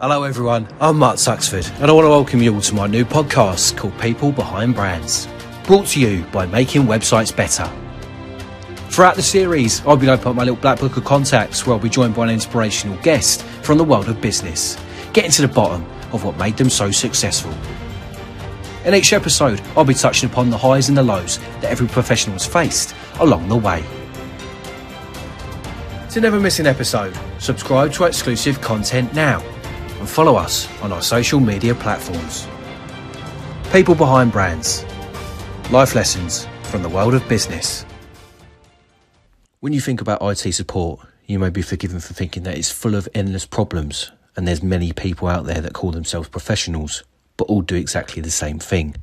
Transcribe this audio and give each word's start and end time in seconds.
Hello, 0.00 0.24
everyone. 0.24 0.66
I'm 0.80 0.98
Mark 0.98 1.16
Suxford, 1.16 1.70
and 1.80 1.88
I 1.88 1.92
want 1.92 2.06
to 2.06 2.08
welcome 2.08 2.42
you 2.42 2.52
all 2.52 2.60
to 2.62 2.74
my 2.74 2.88
new 2.88 3.04
podcast 3.04 3.76
called 3.76 3.96
People 4.00 4.32
Behind 4.32 4.74
Brands, 4.74 5.28
brought 5.64 5.86
to 5.88 6.00
you 6.00 6.24
by 6.32 6.44
Making 6.44 6.82
Websites 6.82 7.34
Better. 7.34 7.70
Throughout 8.88 9.14
the 9.14 9.22
series, 9.22 9.80
I'll 9.86 9.96
be 9.96 10.08
opening 10.08 10.30
up 10.30 10.34
my 10.34 10.42
little 10.42 10.56
black 10.56 10.80
book 10.80 10.96
of 10.96 11.04
contacts 11.04 11.64
where 11.64 11.76
I'll 11.76 11.82
be 11.82 11.88
joined 11.88 12.16
by 12.16 12.24
an 12.24 12.30
inspirational 12.30 12.96
guest 13.02 13.44
from 13.62 13.78
the 13.78 13.84
world 13.84 14.08
of 14.08 14.20
business, 14.20 14.76
getting 15.12 15.30
to 15.30 15.42
the 15.42 15.48
bottom 15.48 15.84
of 16.12 16.24
what 16.24 16.36
made 16.36 16.56
them 16.56 16.70
so 16.70 16.90
successful. 16.90 17.54
In 18.84 18.94
each 18.94 19.12
episode, 19.12 19.60
I'll 19.76 19.84
be 19.84 19.94
touching 19.94 20.28
upon 20.28 20.50
the 20.50 20.58
highs 20.58 20.88
and 20.88 20.98
the 20.98 21.04
lows 21.04 21.38
that 21.60 21.70
every 21.70 21.86
professional 21.86 22.34
has 22.34 22.46
faced 22.46 22.96
along 23.20 23.48
the 23.48 23.56
way. 23.56 23.84
To 26.10 26.20
never 26.20 26.40
miss 26.40 26.58
an 26.58 26.66
episode, 26.66 27.16
subscribe 27.38 27.92
to 27.92 28.02
our 28.02 28.08
exclusive 28.08 28.60
content 28.60 29.14
now 29.14 29.40
and 30.02 30.10
follow 30.10 30.34
us 30.34 30.68
on 30.82 30.90
our 30.90 31.00
social 31.00 31.38
media 31.38 31.76
platforms. 31.76 32.48
People 33.70 33.94
behind 33.94 34.32
brands. 34.32 34.84
Life 35.70 35.94
lessons 35.94 36.48
from 36.64 36.82
the 36.82 36.88
world 36.88 37.14
of 37.14 37.26
business. 37.28 37.86
When 39.60 39.72
you 39.72 39.80
think 39.80 40.00
about 40.00 40.20
IT 40.20 40.54
support, 40.54 40.98
you 41.26 41.38
may 41.38 41.50
be 41.50 41.62
forgiven 41.62 42.00
for 42.00 42.14
thinking 42.14 42.42
that 42.42 42.58
it's 42.58 42.68
full 42.68 42.96
of 42.96 43.08
endless 43.14 43.46
problems 43.46 44.10
and 44.34 44.48
there's 44.48 44.60
many 44.60 44.92
people 44.92 45.28
out 45.28 45.44
there 45.44 45.60
that 45.60 45.72
call 45.72 45.92
themselves 45.92 46.28
professionals 46.28 47.04
but 47.36 47.44
all 47.44 47.62
do 47.62 47.76
exactly 47.76 48.20
the 48.20 48.28
same 48.28 48.58
thing. 48.58 48.96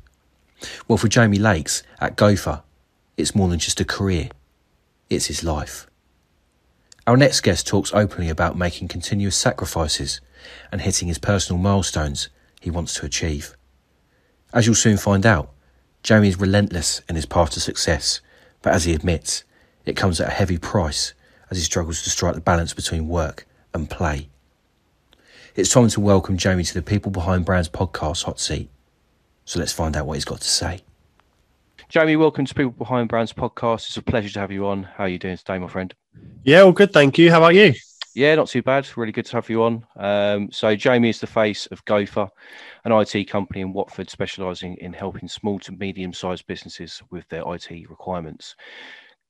Well, 0.86 0.98
for 0.98 1.08
Jamie 1.08 1.38
Lakes 1.38 1.82
at 2.02 2.16
Gopher, 2.16 2.62
it's 3.16 3.34
more 3.34 3.48
than 3.48 3.58
just 3.58 3.80
a 3.80 3.86
career, 3.86 4.28
it's 5.08 5.26
his 5.26 5.42
life. 5.42 5.86
Our 7.06 7.16
next 7.16 7.40
guest 7.40 7.66
talks 7.66 7.94
openly 7.94 8.28
about 8.28 8.58
making 8.58 8.88
continuous 8.88 9.36
sacrifices 9.36 10.20
and 10.70 10.80
hitting 10.80 11.08
his 11.08 11.18
personal 11.18 11.60
milestones 11.60 12.28
he 12.60 12.70
wants 12.70 12.94
to 12.94 13.06
achieve. 13.06 13.56
As 14.52 14.66
you'll 14.66 14.74
soon 14.74 14.98
find 14.98 15.24
out, 15.24 15.50
Jamie 16.02 16.28
is 16.28 16.38
relentless 16.38 17.00
in 17.08 17.16
his 17.16 17.26
path 17.26 17.50
to 17.50 17.60
success, 17.60 18.20
but 18.62 18.74
as 18.74 18.84
he 18.84 18.94
admits, 18.94 19.44
it 19.86 19.96
comes 19.96 20.20
at 20.20 20.28
a 20.28 20.32
heavy 20.32 20.58
price 20.58 21.14
as 21.50 21.56
he 21.56 21.64
struggles 21.64 22.02
to 22.02 22.10
strike 22.10 22.34
the 22.34 22.40
balance 22.40 22.74
between 22.74 23.08
work 23.08 23.46
and 23.72 23.88
play. 23.88 24.28
It's 25.56 25.70
time 25.70 25.88
to 25.88 26.00
welcome 26.00 26.36
Jamie 26.36 26.64
to 26.64 26.74
the 26.74 26.82
People 26.82 27.10
Behind 27.10 27.44
Brands 27.44 27.68
podcast 27.68 28.24
hot 28.24 28.38
seat. 28.38 28.70
So 29.46 29.58
let's 29.58 29.72
find 29.72 29.96
out 29.96 30.06
what 30.06 30.14
he's 30.14 30.24
got 30.24 30.40
to 30.42 30.48
say. 30.48 30.82
Jamie, 31.88 32.16
welcome 32.16 32.44
to 32.44 32.54
People 32.54 32.72
Behind 32.72 33.08
Brands 33.08 33.32
podcast. 33.32 33.88
It's 33.88 33.96
a 33.96 34.02
pleasure 34.02 34.28
to 34.30 34.40
have 34.40 34.52
you 34.52 34.66
on. 34.66 34.84
How 34.84 35.04
are 35.04 35.08
you 35.08 35.18
doing 35.18 35.36
today, 35.36 35.58
my 35.58 35.66
friend? 35.66 35.92
Yeah, 36.44 36.60
all 36.60 36.72
good, 36.72 36.92
thank 36.92 37.18
you. 37.18 37.30
How 37.30 37.38
about 37.38 37.54
you? 37.54 37.74
Yeah, 38.14 38.34
not 38.34 38.48
too 38.48 38.62
bad. 38.62 38.88
Really 38.96 39.12
good 39.12 39.26
to 39.26 39.36
have 39.36 39.48
you 39.48 39.62
on. 39.62 39.86
Um, 39.96 40.50
so, 40.50 40.74
Jamie 40.74 41.10
is 41.10 41.20
the 41.20 41.26
face 41.26 41.66
of 41.66 41.84
Gopher, 41.84 42.28
an 42.84 42.92
IT 42.92 43.28
company 43.28 43.60
in 43.60 43.72
Watford 43.72 44.10
specialising 44.10 44.76
in 44.78 44.92
helping 44.92 45.28
small 45.28 45.60
to 45.60 45.72
medium 45.72 46.12
sized 46.12 46.46
businesses 46.46 47.02
with 47.10 47.28
their 47.28 47.44
IT 47.54 47.70
requirements. 47.88 48.56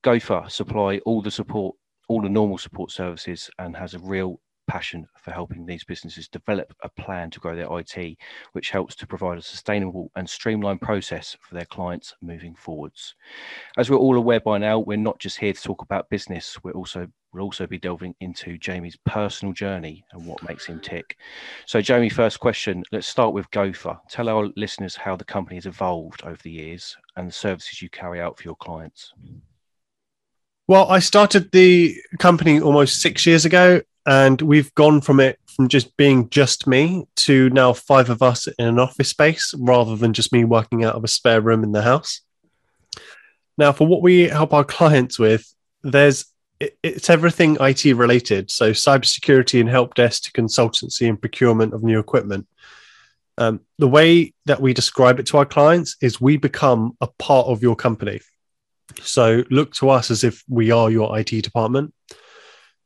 Gopher 0.02 0.44
supply 0.48 0.98
all 1.04 1.20
the 1.20 1.30
support, 1.30 1.76
all 2.08 2.22
the 2.22 2.28
normal 2.28 2.56
support 2.56 2.90
services, 2.90 3.50
and 3.58 3.76
has 3.76 3.92
a 3.92 3.98
real 3.98 4.40
passion 4.70 5.04
for 5.16 5.32
helping 5.32 5.66
these 5.66 5.82
businesses 5.82 6.28
develop 6.28 6.72
a 6.84 6.88
plan 6.88 7.28
to 7.28 7.40
grow 7.40 7.56
their 7.56 7.66
IT, 7.80 8.16
which 8.52 8.70
helps 8.70 8.94
to 8.94 9.04
provide 9.04 9.36
a 9.36 9.42
sustainable 9.42 10.12
and 10.14 10.30
streamlined 10.30 10.80
process 10.80 11.36
for 11.40 11.56
their 11.56 11.64
clients 11.64 12.14
moving 12.22 12.54
forwards. 12.54 13.16
As 13.76 13.90
we're 13.90 13.96
all 13.96 14.16
aware 14.16 14.38
by 14.38 14.58
now, 14.58 14.78
we're 14.78 14.96
not 14.96 15.18
just 15.18 15.38
here 15.38 15.52
to 15.52 15.60
talk 15.60 15.82
about 15.82 16.08
business, 16.08 16.56
we're 16.62 16.70
also 16.70 17.08
we'll 17.32 17.42
also 17.42 17.66
be 17.66 17.78
delving 17.78 18.14
into 18.20 18.58
Jamie's 18.58 18.98
personal 19.04 19.52
journey 19.52 20.04
and 20.12 20.24
what 20.24 20.48
makes 20.48 20.66
him 20.66 20.78
tick. 20.80 21.16
So, 21.66 21.80
Jamie, 21.80 22.08
first 22.08 22.38
question. 22.40 22.84
Let's 22.92 23.06
start 23.06 23.34
with 23.34 23.50
Gopher. 23.50 23.98
Tell 24.08 24.28
our 24.28 24.50
listeners 24.56 24.96
how 24.96 25.16
the 25.16 25.24
company 25.24 25.56
has 25.56 25.66
evolved 25.66 26.22
over 26.24 26.40
the 26.42 26.50
years 26.50 26.96
and 27.16 27.28
the 27.28 27.32
services 27.32 27.82
you 27.82 27.88
carry 27.88 28.20
out 28.20 28.36
for 28.36 28.44
your 28.44 28.56
clients. 28.56 29.12
Well, 30.66 30.88
I 30.88 31.00
started 31.00 31.50
the 31.50 31.96
company 32.18 32.60
almost 32.60 33.00
six 33.00 33.26
years 33.26 33.44
ago 33.44 33.82
and 34.06 34.40
we've 34.40 34.74
gone 34.74 35.00
from 35.00 35.20
it 35.20 35.38
from 35.46 35.68
just 35.68 35.96
being 35.96 36.28
just 36.30 36.66
me 36.66 37.04
to 37.16 37.50
now 37.50 37.72
five 37.72 38.08
of 38.10 38.22
us 38.22 38.46
in 38.46 38.66
an 38.66 38.78
office 38.78 39.10
space 39.10 39.54
rather 39.58 39.96
than 39.96 40.12
just 40.12 40.32
me 40.32 40.44
working 40.44 40.84
out 40.84 40.94
of 40.94 41.04
a 41.04 41.08
spare 41.08 41.40
room 41.40 41.62
in 41.62 41.72
the 41.72 41.82
house. 41.82 42.22
Now, 43.58 43.72
for 43.72 43.86
what 43.86 44.02
we 44.02 44.22
help 44.22 44.54
our 44.54 44.64
clients 44.64 45.18
with, 45.18 45.44
there's 45.82 46.26
it's 46.82 47.08
everything 47.08 47.56
IT 47.60 47.84
related. 47.84 48.50
So 48.50 48.72
cybersecurity 48.72 49.60
and 49.60 49.68
help 49.68 49.94
desk 49.94 50.24
to 50.24 50.32
consultancy 50.32 51.08
and 51.08 51.20
procurement 51.20 51.72
of 51.72 51.82
new 51.82 51.98
equipment. 51.98 52.46
Um, 53.38 53.60
the 53.78 53.88
way 53.88 54.34
that 54.44 54.60
we 54.60 54.74
describe 54.74 55.18
it 55.18 55.26
to 55.26 55.38
our 55.38 55.46
clients 55.46 55.96
is 56.02 56.20
we 56.20 56.36
become 56.36 56.96
a 57.00 57.06
part 57.06 57.46
of 57.46 57.62
your 57.62 57.76
company. 57.76 58.20
So 59.02 59.44
look 59.50 59.72
to 59.74 59.88
us 59.88 60.10
as 60.10 60.24
if 60.24 60.44
we 60.48 60.70
are 60.70 60.90
your 60.90 61.18
IT 61.18 61.30
department. 61.42 61.94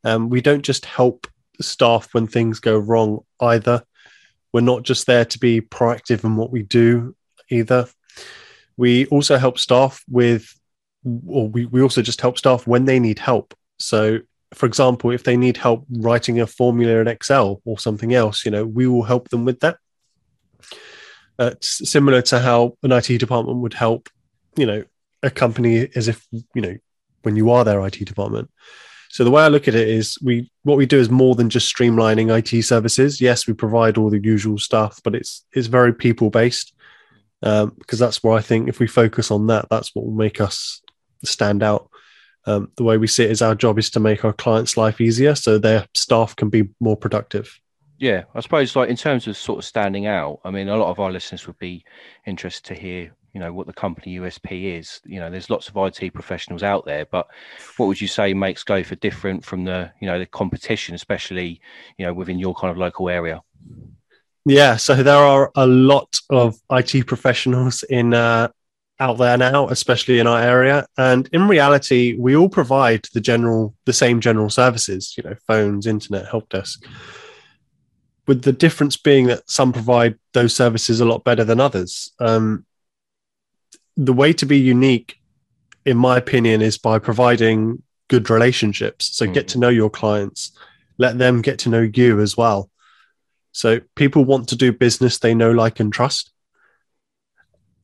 Um, 0.04 0.28
we 0.28 0.40
don't 0.40 0.62
just 0.62 0.84
help 0.84 1.26
staff 1.60 2.12
when 2.12 2.26
things 2.26 2.60
go 2.60 2.78
wrong 2.78 3.20
either. 3.40 3.82
We're 4.52 4.60
not 4.60 4.82
just 4.82 5.06
there 5.06 5.24
to 5.24 5.38
be 5.38 5.60
proactive 5.60 6.24
in 6.24 6.36
what 6.36 6.50
we 6.50 6.62
do 6.62 7.16
either. 7.50 7.88
We 8.76 9.06
also 9.06 9.36
help 9.36 9.58
staff 9.58 10.02
with, 10.08 10.52
or 11.26 11.48
we, 11.48 11.66
we 11.66 11.82
also 11.82 12.02
just 12.02 12.20
help 12.20 12.38
staff 12.38 12.66
when 12.66 12.84
they 12.84 13.00
need 13.00 13.18
help. 13.18 13.54
So, 13.78 14.20
for 14.52 14.66
example, 14.66 15.10
if 15.10 15.24
they 15.24 15.36
need 15.36 15.56
help 15.56 15.86
writing 15.90 16.40
a 16.40 16.46
formula 16.46 17.00
in 17.00 17.08
Excel 17.08 17.60
or 17.64 17.78
something 17.78 18.14
else, 18.14 18.44
you 18.44 18.50
know, 18.50 18.64
we 18.64 18.86
will 18.86 19.02
help 19.02 19.28
them 19.28 19.44
with 19.44 19.60
that. 19.60 19.78
Uh, 21.36 21.54
similar 21.60 22.22
to 22.22 22.38
how 22.38 22.76
an 22.84 22.92
IT 22.92 23.18
department 23.18 23.58
would 23.58 23.74
help, 23.74 24.08
you 24.56 24.66
know, 24.66 24.84
a 25.22 25.30
company 25.30 25.88
as 25.96 26.06
if, 26.06 26.24
you 26.30 26.62
know, 26.62 26.76
when 27.22 27.34
you 27.34 27.50
are 27.50 27.64
their 27.64 27.84
IT 27.84 28.04
department. 28.04 28.50
So 29.14 29.22
the 29.22 29.30
way 29.30 29.44
I 29.44 29.48
look 29.48 29.68
at 29.68 29.76
it 29.76 29.86
is 29.86 30.18
we 30.22 30.50
what 30.64 30.76
we 30.76 30.86
do 30.86 30.98
is 30.98 31.08
more 31.08 31.36
than 31.36 31.48
just 31.48 31.72
streamlining 31.72 32.36
IT 32.36 32.64
services. 32.64 33.20
Yes, 33.20 33.46
we 33.46 33.54
provide 33.54 33.96
all 33.96 34.10
the 34.10 34.20
usual 34.20 34.58
stuff, 34.58 35.00
but 35.04 35.14
it's 35.14 35.46
it's 35.52 35.68
very 35.68 35.94
people 35.94 36.30
based 36.30 36.74
um, 37.44 37.74
because 37.78 38.00
that's 38.00 38.24
where 38.24 38.36
I 38.36 38.40
think 38.40 38.68
if 38.68 38.80
we 38.80 38.88
focus 38.88 39.30
on 39.30 39.46
that, 39.46 39.66
that's 39.70 39.94
what 39.94 40.04
will 40.04 40.14
make 40.14 40.40
us 40.40 40.82
stand 41.22 41.62
out. 41.62 41.88
Um, 42.46 42.72
the 42.76 42.82
way 42.82 42.96
we 42.96 43.06
see 43.06 43.22
it 43.22 43.30
is 43.30 43.40
our 43.40 43.54
job 43.54 43.78
is 43.78 43.88
to 43.90 44.00
make 44.00 44.24
our 44.24 44.32
clients' 44.32 44.76
life 44.76 45.00
easier 45.00 45.36
so 45.36 45.58
their 45.58 45.86
staff 45.94 46.34
can 46.34 46.48
be 46.48 46.70
more 46.80 46.96
productive. 46.96 47.60
Yeah, 47.98 48.24
I 48.34 48.40
suppose 48.40 48.74
like 48.74 48.90
in 48.90 48.96
terms 48.96 49.28
of 49.28 49.36
sort 49.36 49.60
of 49.60 49.64
standing 49.64 50.06
out, 50.06 50.40
I 50.44 50.50
mean, 50.50 50.68
a 50.68 50.76
lot 50.76 50.90
of 50.90 50.98
our 50.98 51.12
listeners 51.12 51.46
would 51.46 51.60
be 51.60 51.84
interested 52.26 52.64
to 52.64 52.74
hear 52.74 53.14
you 53.34 53.40
know 53.40 53.52
what 53.52 53.66
the 53.66 53.72
company 53.72 54.18
USP 54.18 54.78
is. 54.78 55.00
You 55.04 55.18
know, 55.18 55.28
there's 55.28 55.50
lots 55.50 55.68
of 55.68 55.76
IT 55.76 56.14
professionals 56.14 56.62
out 56.62 56.86
there, 56.86 57.04
but 57.04 57.26
what 57.76 57.86
would 57.86 58.00
you 58.00 58.06
say 58.06 58.32
makes 58.32 58.62
Gopher 58.62 58.94
different 58.94 59.44
from 59.44 59.64
the 59.64 59.90
you 60.00 60.06
know 60.06 60.18
the 60.18 60.26
competition, 60.26 60.94
especially 60.94 61.60
you 61.98 62.06
know 62.06 62.14
within 62.14 62.38
your 62.38 62.54
kind 62.54 62.70
of 62.70 62.78
local 62.78 63.08
area? 63.08 63.42
Yeah, 64.46 64.76
so 64.76 65.02
there 65.02 65.16
are 65.16 65.50
a 65.56 65.66
lot 65.66 66.20
of 66.30 66.60
IT 66.70 67.06
professionals 67.06 67.82
in 67.82 68.14
uh, 68.14 68.48
out 69.00 69.18
there 69.18 69.36
now, 69.36 69.68
especially 69.68 70.20
in 70.20 70.28
our 70.28 70.40
area, 70.40 70.86
and 70.96 71.28
in 71.32 71.48
reality, 71.48 72.16
we 72.16 72.36
all 72.36 72.48
provide 72.48 73.04
the 73.14 73.20
general 73.20 73.74
the 73.84 73.92
same 73.92 74.20
general 74.20 74.48
services. 74.48 75.14
You 75.16 75.24
know, 75.24 75.34
phones, 75.48 75.88
internet, 75.88 76.28
help 76.28 76.48
desk. 76.50 76.84
With 78.28 78.42
the 78.42 78.52
difference 78.52 78.96
being 78.96 79.26
that 79.26 79.50
some 79.50 79.72
provide 79.72 80.18
those 80.32 80.54
services 80.54 81.00
a 81.00 81.04
lot 81.04 81.24
better 81.24 81.44
than 81.44 81.60
others. 81.60 82.12
Um, 82.20 82.64
the 83.96 84.12
way 84.12 84.32
to 84.34 84.46
be 84.46 84.58
unique, 84.58 85.16
in 85.84 85.96
my 85.96 86.16
opinion, 86.16 86.62
is 86.62 86.78
by 86.78 86.98
providing 86.98 87.82
good 88.08 88.30
relationships. 88.30 89.16
So 89.16 89.26
mm. 89.26 89.34
get 89.34 89.48
to 89.48 89.58
know 89.58 89.68
your 89.68 89.90
clients, 89.90 90.52
let 90.98 91.18
them 91.18 91.42
get 91.42 91.60
to 91.60 91.68
know 91.68 91.88
you 91.92 92.20
as 92.20 92.36
well. 92.36 92.70
So 93.52 93.80
people 93.94 94.24
want 94.24 94.48
to 94.48 94.56
do 94.56 94.72
business 94.72 95.18
they 95.18 95.34
know, 95.34 95.52
like, 95.52 95.78
and 95.80 95.92
trust. 95.92 96.32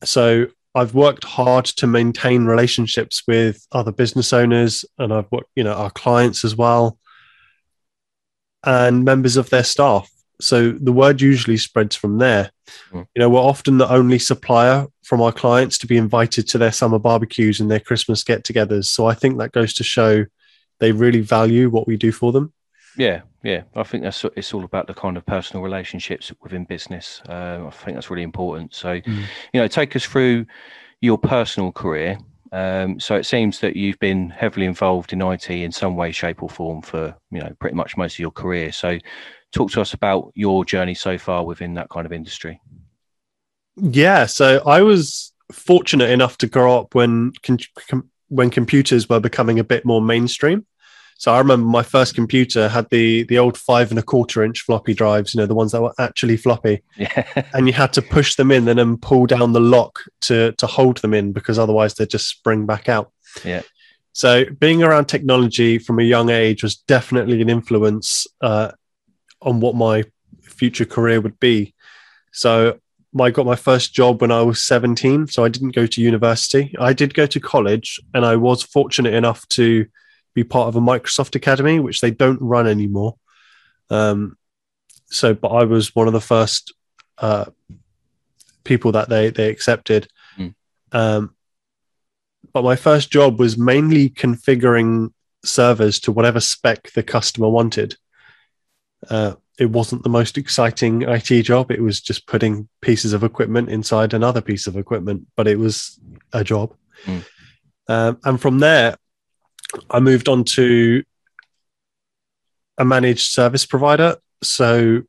So 0.03 0.47
I've 0.73 0.93
worked 0.93 1.23
hard 1.23 1.65
to 1.65 1.87
maintain 1.87 2.45
relationships 2.45 3.23
with 3.27 3.65
other 3.71 3.91
business 3.91 4.33
owners 4.33 4.85
and 4.97 5.13
I've 5.13 5.31
worked, 5.31 5.49
you 5.55 5.63
know, 5.63 5.73
our 5.73 5.91
clients 5.91 6.43
as 6.43 6.55
well 6.55 6.97
and 8.63 9.03
members 9.03 9.37
of 9.37 9.49
their 9.49 9.63
staff. 9.63 10.09
So 10.39 10.71
the 10.71 10.91
word 10.91 11.21
usually 11.21 11.57
spreads 11.57 11.95
from 11.95 12.17
there. 12.17 12.51
Mm. 12.91 13.07
You 13.15 13.19
know, 13.19 13.29
we're 13.29 13.39
often 13.39 13.77
the 13.77 13.91
only 13.91 14.19
supplier 14.19 14.87
from 15.03 15.21
our 15.21 15.31
clients 15.31 15.77
to 15.79 15.87
be 15.87 15.97
invited 15.97 16.47
to 16.49 16.57
their 16.57 16.71
summer 16.71 16.99
barbecues 16.99 17.59
and 17.59 17.69
their 17.69 17.79
Christmas 17.79 18.23
get 18.23 18.43
togethers. 18.43 18.85
So 18.85 19.07
I 19.07 19.13
think 19.13 19.37
that 19.37 19.51
goes 19.51 19.73
to 19.75 19.83
show 19.83 20.25
they 20.79 20.91
really 20.91 21.21
value 21.21 21.69
what 21.69 21.87
we 21.87 21.97
do 21.97 22.11
for 22.11 22.31
them. 22.31 22.53
Yeah, 22.97 23.21
yeah. 23.43 23.63
I 23.75 23.83
think 23.83 24.03
that's 24.03 24.25
it's 24.35 24.53
all 24.53 24.63
about 24.63 24.87
the 24.87 24.93
kind 24.93 25.15
of 25.15 25.25
personal 25.25 25.63
relationships 25.63 26.31
within 26.41 26.65
business. 26.65 27.21
Uh, 27.27 27.65
I 27.65 27.69
think 27.69 27.95
that's 27.95 28.09
really 28.09 28.23
important. 28.23 28.73
So, 28.75 28.99
mm. 28.99 29.23
you 29.53 29.61
know, 29.61 29.67
take 29.67 29.95
us 29.95 30.05
through 30.05 30.45
your 30.99 31.17
personal 31.17 31.71
career. 31.71 32.17
Um, 32.51 32.99
so 32.99 33.15
it 33.15 33.25
seems 33.25 33.59
that 33.59 33.75
you've 33.75 33.99
been 33.99 34.29
heavily 34.29 34.65
involved 34.65 35.13
in 35.13 35.21
IT 35.21 35.49
in 35.49 35.71
some 35.71 35.95
way, 35.95 36.11
shape, 36.11 36.43
or 36.43 36.49
form 36.49 36.81
for 36.81 37.15
you 37.31 37.39
know 37.39 37.53
pretty 37.59 37.75
much 37.75 37.95
most 37.95 38.15
of 38.15 38.19
your 38.19 38.31
career. 38.31 38.71
So 38.71 38.97
talk 39.51 39.71
to 39.71 39.81
us 39.81 39.93
about 39.93 40.31
your 40.35 40.65
journey 40.65 40.93
so 40.93 41.17
far 41.17 41.45
within 41.45 41.75
that 41.75 41.89
kind 41.89 42.05
of 42.05 42.11
industry. 42.11 42.59
Yeah, 43.77 44.25
so 44.25 44.61
I 44.65 44.81
was 44.81 45.31
fortunate 45.51 46.09
enough 46.09 46.37
to 46.39 46.47
grow 46.47 46.79
up 46.79 46.93
when 46.93 47.31
com- 47.43 48.09
when 48.27 48.49
computers 48.49 49.07
were 49.07 49.19
becoming 49.19 49.59
a 49.59 49.63
bit 49.63 49.85
more 49.85 50.01
mainstream. 50.01 50.65
So 51.21 51.31
I 51.31 51.37
remember 51.37 51.67
my 51.67 51.83
first 51.83 52.15
computer 52.15 52.67
had 52.67 52.89
the 52.89 53.21
the 53.25 53.37
old 53.37 53.55
five 53.55 53.91
and 53.91 53.99
a 53.99 54.01
quarter 54.01 54.43
inch 54.43 54.61
floppy 54.61 54.95
drives, 54.95 55.35
you 55.35 55.39
know, 55.39 55.45
the 55.45 55.53
ones 55.53 55.71
that 55.71 55.81
were 55.83 55.93
actually 55.99 56.35
floppy. 56.35 56.81
Yeah. 56.97 57.43
and 57.53 57.67
you 57.67 57.73
had 57.73 57.93
to 57.93 58.01
push 58.01 58.33
them 58.33 58.49
in 58.49 58.67
and 58.67 58.79
then 58.79 58.97
pull 58.97 59.27
down 59.27 59.53
the 59.53 59.59
lock 59.59 59.99
to 60.21 60.53
to 60.53 60.65
hold 60.65 60.97
them 60.97 61.13
in 61.13 61.31
because 61.31 61.59
otherwise 61.59 61.93
they'd 61.93 62.09
just 62.09 62.27
spring 62.27 62.65
back 62.65 62.89
out. 62.89 63.11
Yeah. 63.45 63.61
So 64.13 64.45
being 64.45 64.81
around 64.81 65.05
technology 65.05 65.77
from 65.77 65.99
a 65.99 66.03
young 66.03 66.31
age 66.31 66.63
was 66.63 66.77
definitely 66.77 67.39
an 67.39 67.51
influence 67.51 68.25
uh, 68.41 68.71
on 69.43 69.59
what 69.59 69.75
my 69.75 70.05
future 70.41 70.85
career 70.85 71.21
would 71.21 71.39
be. 71.39 71.75
So 72.31 72.79
I 73.19 73.29
got 73.29 73.45
my 73.45 73.55
first 73.55 73.93
job 73.93 74.21
when 74.21 74.31
I 74.31 74.41
was 74.41 74.59
17. 74.63 75.27
So 75.27 75.43
I 75.43 75.49
didn't 75.49 75.75
go 75.75 75.85
to 75.85 76.01
university. 76.01 76.75
I 76.79 76.93
did 76.93 77.13
go 77.13 77.27
to 77.27 77.39
college 77.39 77.99
and 78.15 78.25
I 78.25 78.37
was 78.37 78.63
fortunate 78.63 79.13
enough 79.13 79.47
to 79.49 79.85
be 80.33 80.43
part 80.43 80.67
of 80.67 80.75
a 80.75 80.81
Microsoft 80.81 81.35
Academy, 81.35 81.79
which 81.79 82.01
they 82.01 82.11
don't 82.11 82.41
run 82.41 82.67
anymore. 82.67 83.17
Um, 83.89 84.37
so, 85.07 85.33
but 85.33 85.49
I 85.49 85.65
was 85.65 85.95
one 85.95 86.07
of 86.07 86.13
the 86.13 86.21
first 86.21 86.73
uh, 87.17 87.45
people 88.63 88.93
that 88.93 89.09
they, 89.09 89.29
they 89.29 89.49
accepted. 89.49 90.07
Mm. 90.37 90.55
Um, 90.91 91.35
but 92.53 92.63
my 92.63 92.75
first 92.75 93.11
job 93.11 93.39
was 93.39 93.57
mainly 93.57 94.09
configuring 94.09 95.13
servers 95.43 95.99
to 96.01 96.11
whatever 96.11 96.39
spec 96.39 96.91
the 96.91 97.03
customer 97.03 97.49
wanted. 97.49 97.95
Uh, 99.09 99.35
it 99.59 99.69
wasn't 99.69 100.03
the 100.03 100.09
most 100.09 100.37
exciting 100.37 101.03
IT 101.03 101.43
job. 101.43 101.71
It 101.71 101.81
was 101.81 102.01
just 102.01 102.27
putting 102.27 102.67
pieces 102.81 103.13
of 103.13 103.23
equipment 103.23 103.69
inside 103.69 104.13
another 104.13 104.41
piece 104.41 104.67
of 104.67 104.77
equipment, 104.77 105.27
but 105.35 105.47
it 105.47 105.59
was 105.59 105.99
a 106.33 106.43
job. 106.43 106.75
Mm. 107.05 107.25
Um, 107.87 108.19
and 108.23 108.41
from 108.41 108.59
there, 108.59 108.95
I 109.89 109.99
moved 109.99 110.27
on 110.27 110.43
to 110.55 111.03
a 112.77 112.85
managed 112.85 113.31
service 113.31 113.65
provider. 113.65 114.17
So 114.43 115.03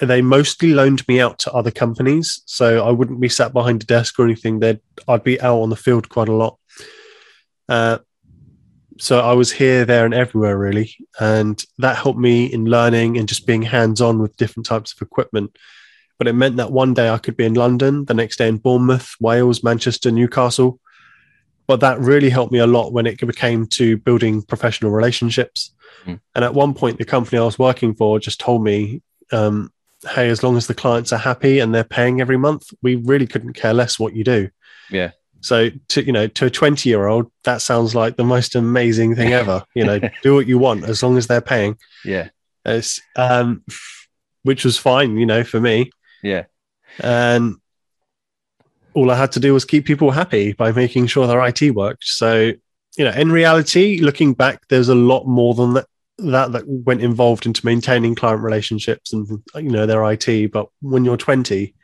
they 0.00 0.22
mostly 0.22 0.72
loaned 0.72 1.06
me 1.08 1.20
out 1.20 1.38
to 1.40 1.52
other 1.52 1.70
companies. 1.70 2.42
So 2.46 2.86
I 2.86 2.90
wouldn't 2.90 3.20
be 3.20 3.28
sat 3.28 3.52
behind 3.52 3.82
a 3.82 3.86
desk 3.86 4.18
or 4.18 4.24
anything. 4.24 4.60
They'd, 4.60 4.80
I'd 5.08 5.24
be 5.24 5.40
out 5.40 5.60
on 5.60 5.70
the 5.70 5.76
field 5.76 6.08
quite 6.08 6.28
a 6.28 6.34
lot. 6.34 6.58
Uh, 7.68 7.98
so 8.98 9.20
I 9.20 9.32
was 9.32 9.50
here, 9.50 9.86
there, 9.86 10.04
and 10.04 10.12
everywhere 10.12 10.58
really, 10.58 10.94
and 11.18 11.62
that 11.78 11.96
helped 11.96 12.18
me 12.18 12.44
in 12.46 12.66
learning 12.66 13.16
and 13.16 13.26
just 13.26 13.46
being 13.46 13.62
hands-on 13.62 14.18
with 14.18 14.36
different 14.36 14.66
types 14.66 14.92
of 14.92 15.00
equipment. 15.00 15.56
But 16.18 16.28
it 16.28 16.34
meant 16.34 16.56
that 16.58 16.70
one 16.70 16.92
day 16.92 17.08
I 17.08 17.16
could 17.16 17.34
be 17.34 17.46
in 17.46 17.54
London, 17.54 18.04
the 18.04 18.12
next 18.12 18.36
day 18.36 18.46
in 18.46 18.58
Bournemouth, 18.58 19.14
Wales, 19.18 19.64
Manchester, 19.64 20.10
Newcastle. 20.10 20.78
But 21.70 21.78
that 21.78 22.00
really 22.00 22.30
helped 22.30 22.52
me 22.52 22.58
a 22.58 22.66
lot 22.66 22.92
when 22.92 23.06
it 23.06 23.16
came 23.36 23.64
to 23.64 23.96
building 23.96 24.42
professional 24.42 24.90
relationships. 24.90 25.70
Mm. 26.04 26.18
And 26.34 26.44
at 26.44 26.52
one 26.52 26.74
point, 26.74 26.98
the 26.98 27.04
company 27.04 27.38
I 27.38 27.44
was 27.44 27.60
working 27.60 27.94
for 27.94 28.18
just 28.18 28.40
told 28.40 28.64
me, 28.64 29.02
um, 29.30 29.72
"Hey, 30.04 30.30
as 30.30 30.42
long 30.42 30.56
as 30.56 30.66
the 30.66 30.74
clients 30.74 31.12
are 31.12 31.16
happy 31.18 31.60
and 31.60 31.72
they're 31.72 31.84
paying 31.84 32.20
every 32.20 32.36
month, 32.36 32.72
we 32.82 32.96
really 32.96 33.28
couldn't 33.28 33.52
care 33.52 33.72
less 33.72 34.00
what 34.00 34.16
you 34.16 34.24
do." 34.24 34.50
Yeah. 34.90 35.12
So 35.42 35.70
to 35.90 36.04
you 36.04 36.10
know, 36.10 36.26
to 36.26 36.46
a 36.46 36.50
twenty-year-old, 36.50 37.30
that 37.44 37.62
sounds 37.62 37.94
like 37.94 38.16
the 38.16 38.24
most 38.24 38.56
amazing 38.56 39.14
thing 39.14 39.32
ever. 39.32 39.62
You 39.76 39.84
know, 39.84 40.00
do 40.24 40.34
what 40.34 40.48
you 40.48 40.58
want 40.58 40.82
as 40.82 41.04
long 41.04 41.16
as 41.18 41.28
they're 41.28 41.40
paying. 41.40 41.78
Yeah. 42.04 42.30
It's, 42.64 43.00
um, 43.14 43.62
which 44.42 44.64
was 44.64 44.76
fine, 44.76 45.16
you 45.18 45.24
know, 45.24 45.44
for 45.44 45.60
me. 45.60 45.92
Yeah. 46.20 46.46
And 46.98 47.58
all 48.94 49.10
I 49.10 49.16
had 49.16 49.32
to 49.32 49.40
do 49.40 49.52
was 49.54 49.64
keep 49.64 49.86
people 49.86 50.10
happy 50.10 50.52
by 50.52 50.72
making 50.72 51.06
sure 51.06 51.26
their 51.26 51.42
IT 51.42 51.70
worked. 51.74 52.04
So, 52.04 52.52
you 52.96 53.04
know, 53.04 53.12
in 53.12 53.30
reality, 53.30 53.98
looking 54.00 54.34
back, 54.34 54.66
there's 54.68 54.88
a 54.88 54.94
lot 54.94 55.26
more 55.26 55.54
than 55.54 55.74
that 55.74 55.86
that 56.18 56.52
that 56.52 56.64
went 56.66 57.00
involved 57.00 57.46
into 57.46 57.64
maintaining 57.64 58.14
client 58.14 58.42
relationships 58.42 59.12
and 59.12 59.26
you 59.54 59.70
know 59.70 59.86
their 59.86 60.04
IT. 60.04 60.46
But 60.48 60.66
when 60.82 61.04
you're 61.04 61.16
20, 61.16 61.74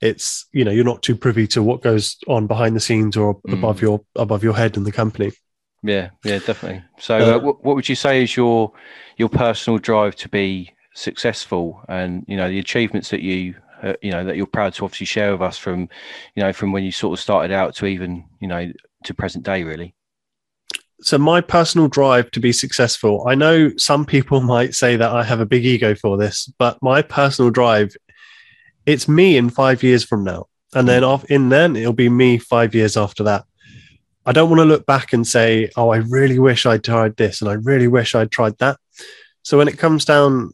it's 0.00 0.46
you 0.52 0.64
know 0.64 0.70
you're 0.70 0.84
not 0.84 1.02
too 1.02 1.16
privy 1.16 1.46
to 1.48 1.62
what 1.62 1.82
goes 1.82 2.16
on 2.28 2.46
behind 2.46 2.76
the 2.76 2.80
scenes 2.80 3.16
or 3.16 3.40
Mm. 3.42 3.54
above 3.54 3.82
your 3.82 4.00
above 4.16 4.42
your 4.42 4.54
head 4.54 4.76
in 4.76 4.84
the 4.84 4.92
company. 4.92 5.32
Yeah, 5.82 6.10
yeah, 6.24 6.38
definitely. 6.38 6.82
So, 6.98 7.16
Uh, 7.16 7.36
uh, 7.36 7.38
what, 7.40 7.64
what 7.64 7.76
would 7.76 7.88
you 7.88 7.94
say 7.94 8.22
is 8.22 8.36
your 8.36 8.72
your 9.16 9.28
personal 9.28 9.78
drive 9.78 10.16
to 10.16 10.28
be 10.28 10.70
successful, 10.94 11.82
and 11.88 12.24
you 12.26 12.36
know 12.36 12.48
the 12.48 12.58
achievements 12.58 13.10
that 13.10 13.22
you 13.22 13.54
uh, 13.82 13.94
you 14.02 14.10
know 14.10 14.24
that 14.24 14.36
you're 14.36 14.46
proud 14.46 14.74
to 14.74 14.84
obviously 14.84 15.06
share 15.06 15.32
with 15.32 15.42
us 15.42 15.58
from 15.58 15.88
you 16.34 16.42
know 16.42 16.52
from 16.52 16.72
when 16.72 16.84
you 16.84 16.92
sort 16.92 17.18
of 17.18 17.22
started 17.22 17.52
out 17.52 17.74
to 17.76 17.86
even 17.86 18.24
you 18.40 18.48
know 18.48 18.70
to 19.04 19.14
present 19.14 19.44
day, 19.44 19.62
really. 19.62 19.94
so 21.00 21.16
my 21.18 21.40
personal 21.40 21.88
drive 21.88 22.30
to 22.32 22.40
be 22.40 22.52
successful 22.52 23.24
i 23.28 23.34
know 23.34 23.70
some 23.76 24.04
people 24.04 24.40
might 24.54 24.74
say 24.74 24.96
that 24.96 25.10
i 25.10 25.22
have 25.22 25.40
a 25.40 25.46
big 25.46 25.64
ego 25.64 25.94
for 25.94 26.16
this 26.16 26.52
but 26.58 26.82
my 26.82 27.02
personal 27.02 27.50
drive 27.50 27.94
it's 28.88 29.06
me 29.06 29.36
in 29.36 29.50
five 29.50 29.82
years 29.82 30.02
from 30.02 30.24
now. 30.24 30.46
And 30.74 30.88
then 30.88 31.04
off 31.04 31.24
in 31.26 31.50
then 31.50 31.76
it'll 31.76 31.92
be 31.92 32.08
me 32.08 32.38
five 32.38 32.74
years 32.74 32.96
after 32.96 33.22
that. 33.24 33.44
I 34.24 34.32
don't 34.32 34.48
want 34.48 34.60
to 34.60 34.64
look 34.64 34.86
back 34.86 35.12
and 35.12 35.26
say 35.26 35.70
oh 35.76 35.90
i 35.90 35.98
really 35.98 36.38
wish 36.38 36.66
i'd 36.66 36.84
tried 36.84 37.16
this 37.16 37.40
and 37.40 37.50
i 37.50 37.54
really 37.54 37.88
wish 37.88 38.14
i'd 38.14 38.30
tried 38.30 38.56
that. 38.58 38.78
So 39.42 39.58
when 39.58 39.68
it 39.68 39.78
comes 39.78 40.04
down 40.06 40.52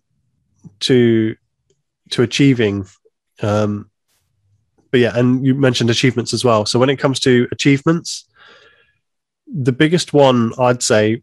to 0.80 1.36
to 2.10 2.22
achieving 2.22 2.86
um 3.44 3.90
but 4.90 5.00
yeah 5.00 5.16
and 5.16 5.44
you 5.46 5.54
mentioned 5.54 5.90
achievements 5.90 6.32
as 6.32 6.44
well 6.44 6.64
so 6.66 6.78
when 6.78 6.90
it 6.90 6.98
comes 6.98 7.20
to 7.20 7.46
achievements 7.52 8.26
the 9.46 9.72
biggest 9.72 10.12
one 10.12 10.52
I'd 10.58 10.82
say 10.82 11.22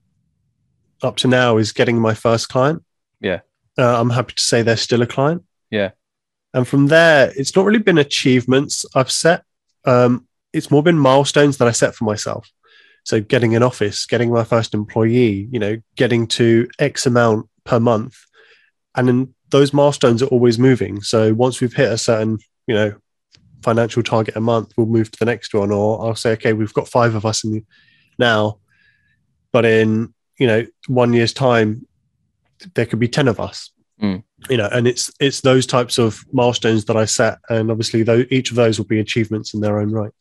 up 1.01 1.17
to 1.17 1.27
now 1.27 1.57
is 1.57 1.71
getting 1.71 1.99
my 1.99 2.13
first 2.13 2.49
client. 2.49 2.83
Yeah. 3.19 3.41
Uh, 3.77 3.99
I'm 3.99 4.09
happy 4.09 4.33
to 4.33 4.41
say 4.41 4.61
they're 4.61 4.77
still 4.77 5.01
a 5.01 5.07
client. 5.07 5.43
Yeah. 5.69 5.91
And 6.53 6.67
from 6.67 6.87
there, 6.87 7.31
it's 7.35 7.55
not 7.55 7.65
really 7.65 7.79
been 7.79 7.97
achievements 7.97 8.85
I've 8.93 9.11
set. 9.11 9.43
Um, 9.85 10.27
it's 10.53 10.69
more 10.69 10.83
been 10.83 10.97
milestones 10.97 11.57
that 11.57 11.67
I 11.67 11.71
set 11.71 11.95
for 11.95 12.03
myself. 12.03 12.51
So 13.03 13.21
getting 13.21 13.55
an 13.55 13.63
office, 13.63 14.05
getting 14.05 14.31
my 14.31 14.43
first 14.43 14.73
employee, 14.73 15.47
you 15.51 15.59
know, 15.59 15.77
getting 15.95 16.27
to 16.27 16.69
X 16.77 17.05
amount 17.05 17.49
per 17.63 17.79
month. 17.79 18.17
And 18.93 19.07
then 19.07 19.33
those 19.51 19.73
milestones 19.73 20.23
are 20.23 20.27
always 20.27 20.57
moving. 20.57 21.01
So 21.01 21.33
once 21.33 21.61
we've 21.61 21.73
hit 21.73 21.91
a 21.91 21.97
certain, 21.97 22.39
you 22.67 22.75
know, 22.75 22.95
financial 23.61 24.01
target 24.01 24.35
a 24.35 24.41
month, 24.41 24.73
we'll 24.75 24.87
move 24.87 25.11
to 25.11 25.19
the 25.19 25.25
next 25.25 25.53
one. 25.53 25.71
Or 25.71 26.03
I'll 26.05 26.15
say, 26.15 26.31
okay, 26.33 26.53
we've 26.53 26.73
got 26.73 26.87
five 26.87 27.15
of 27.15 27.25
us 27.25 27.43
in 27.43 27.51
the, 27.51 27.63
now, 28.17 28.57
but 29.51 29.65
in 29.65 30.13
you 30.37 30.47
know 30.47 30.65
one 30.87 31.13
year's 31.13 31.33
time, 31.33 31.85
there 32.73 32.85
could 32.85 32.99
be 32.99 33.07
ten 33.07 33.27
of 33.27 33.39
us. 33.39 33.71
Mm. 34.01 34.23
You 34.49 34.57
know, 34.57 34.69
and 34.71 34.87
it's 34.87 35.11
it's 35.19 35.41
those 35.41 35.65
types 35.65 35.97
of 35.97 36.23
milestones 36.31 36.85
that 36.85 36.97
I 36.97 37.05
set, 37.05 37.39
and 37.49 37.69
obviously, 37.69 38.03
though 38.03 38.25
each 38.29 38.49
of 38.49 38.55
those 38.55 38.77
will 38.77 38.87
be 38.87 38.99
achievements 38.99 39.53
in 39.53 39.61
their 39.61 39.79
own 39.79 39.91
right. 39.91 40.11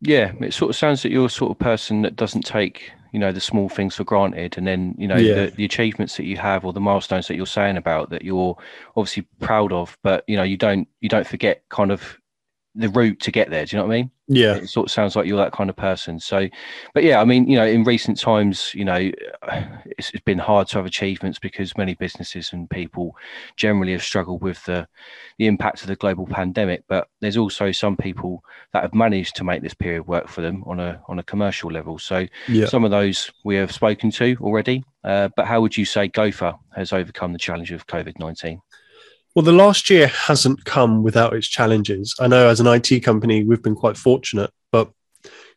Yeah, 0.00 0.32
it 0.40 0.52
sort 0.52 0.70
of 0.70 0.76
sounds 0.76 1.02
that 1.02 1.10
you're 1.10 1.28
the 1.28 1.30
sort 1.30 1.50
of 1.50 1.58
person 1.58 2.02
that 2.02 2.16
doesn't 2.16 2.44
take 2.44 2.92
you 3.14 3.20
know 3.20 3.30
the 3.32 3.40
small 3.40 3.68
things 3.68 3.94
for 3.94 4.02
granted, 4.04 4.58
and 4.58 4.66
then 4.66 4.94
you 4.98 5.06
know 5.06 5.16
Yeah. 5.16 5.46
the, 5.46 5.52
the 5.52 5.64
achievements 5.64 6.16
that 6.16 6.24
you 6.24 6.36
have 6.36 6.64
or 6.64 6.72
the 6.72 6.80
milestones 6.80 7.28
that 7.28 7.36
you're 7.36 7.46
saying 7.46 7.76
about 7.76 8.10
that 8.10 8.22
you're 8.22 8.56
obviously 8.96 9.24
proud 9.40 9.72
of, 9.72 9.96
but 10.02 10.24
you 10.26 10.36
know 10.36 10.42
you 10.42 10.56
don't 10.56 10.88
you 11.00 11.08
don't 11.08 11.26
forget 11.26 11.62
kind 11.68 11.92
of 11.92 12.18
the 12.74 12.88
route 12.88 13.20
to 13.20 13.30
get 13.30 13.50
there. 13.50 13.64
Do 13.64 13.76
you 13.76 13.82
know 13.82 13.86
what 13.86 13.94
I 13.94 13.98
mean? 13.98 14.10
Yeah, 14.26 14.54
It 14.54 14.68
sort 14.68 14.86
of 14.86 14.90
sounds 14.90 15.14
like 15.14 15.26
you're 15.26 15.36
that 15.36 15.52
kind 15.52 15.68
of 15.68 15.76
person. 15.76 16.18
So, 16.18 16.48
but 16.94 17.04
yeah, 17.04 17.20
I 17.20 17.24
mean, 17.24 17.46
you 17.46 17.56
know, 17.56 17.66
in 17.66 17.84
recent 17.84 18.18
times, 18.18 18.72
you 18.74 18.84
know, 18.84 19.12
it's, 19.86 20.10
it's 20.10 20.24
been 20.24 20.38
hard 20.38 20.66
to 20.68 20.78
have 20.78 20.86
achievements 20.86 21.38
because 21.38 21.76
many 21.76 21.94
businesses 21.94 22.52
and 22.52 22.68
people 22.68 23.16
generally 23.56 23.92
have 23.92 24.02
struggled 24.02 24.42
with 24.42 24.64
the 24.64 24.88
the 25.38 25.46
impact 25.46 25.82
of 25.82 25.88
the 25.88 25.96
global 25.96 26.26
pandemic. 26.26 26.84
But 26.88 27.08
there's 27.20 27.36
also 27.36 27.70
some 27.70 27.96
people 27.96 28.42
that 28.72 28.82
have 28.82 28.94
managed 28.94 29.36
to 29.36 29.44
make 29.44 29.62
this 29.62 29.74
period 29.74 30.06
work 30.06 30.28
for 30.28 30.40
them 30.40 30.64
on 30.66 30.80
a 30.80 31.00
on 31.06 31.18
a 31.18 31.22
commercial 31.22 31.70
level. 31.70 31.98
So 31.98 32.26
yeah. 32.48 32.66
some 32.66 32.84
of 32.84 32.90
those 32.90 33.30
we 33.44 33.56
have 33.56 33.72
spoken 33.72 34.10
to 34.12 34.36
already. 34.40 34.84
Uh, 35.04 35.28
but 35.36 35.46
how 35.46 35.60
would 35.60 35.76
you 35.76 35.84
say 35.84 36.08
Gopher 36.08 36.54
has 36.74 36.92
overcome 36.92 37.32
the 37.34 37.38
challenge 37.38 37.72
of 37.72 37.86
COVID 37.86 38.18
nineteen? 38.18 38.62
Well, 39.34 39.44
the 39.44 39.52
last 39.52 39.90
year 39.90 40.06
hasn't 40.06 40.64
come 40.64 41.02
without 41.02 41.34
its 41.34 41.48
challenges. 41.48 42.14
I 42.20 42.28
know 42.28 42.48
as 42.48 42.60
an 42.60 42.68
IT 42.68 43.00
company, 43.00 43.42
we've 43.42 43.62
been 43.62 43.74
quite 43.74 43.96
fortunate, 43.96 44.50
but 44.70 44.90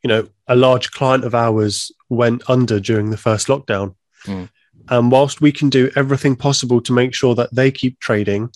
you 0.03 0.07
know, 0.07 0.27
a 0.47 0.55
large 0.55 0.91
client 0.91 1.23
of 1.23 1.35
ours 1.35 1.91
went 2.09 2.49
under 2.49 2.79
during 2.79 3.09
the 3.09 3.17
first 3.17 3.47
lockdown. 3.47 3.95
Mm. 4.25 4.49
And 4.89 5.11
whilst 5.11 5.41
we 5.41 5.51
can 5.51 5.69
do 5.69 5.91
everything 5.95 6.35
possible 6.35 6.81
to 6.81 6.93
make 6.93 7.13
sure 7.13 7.35
that 7.35 7.53
they 7.53 7.71
keep 7.71 7.99
trading, 7.99 8.49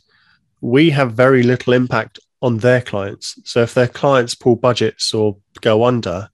we 0.62 0.90
have 0.92 1.14
very 1.14 1.44
little 1.44 1.74
impact 1.74 2.20
on 2.42 2.58
their 2.58 2.82
clients. 2.82 3.38
So 3.44 3.62
if 3.62 3.74
their 3.74 3.88
clients 3.88 4.34
pull 4.34 4.56
budgets 4.56 5.14
or 5.14 5.38
go 5.60 5.84
under, 5.84 6.30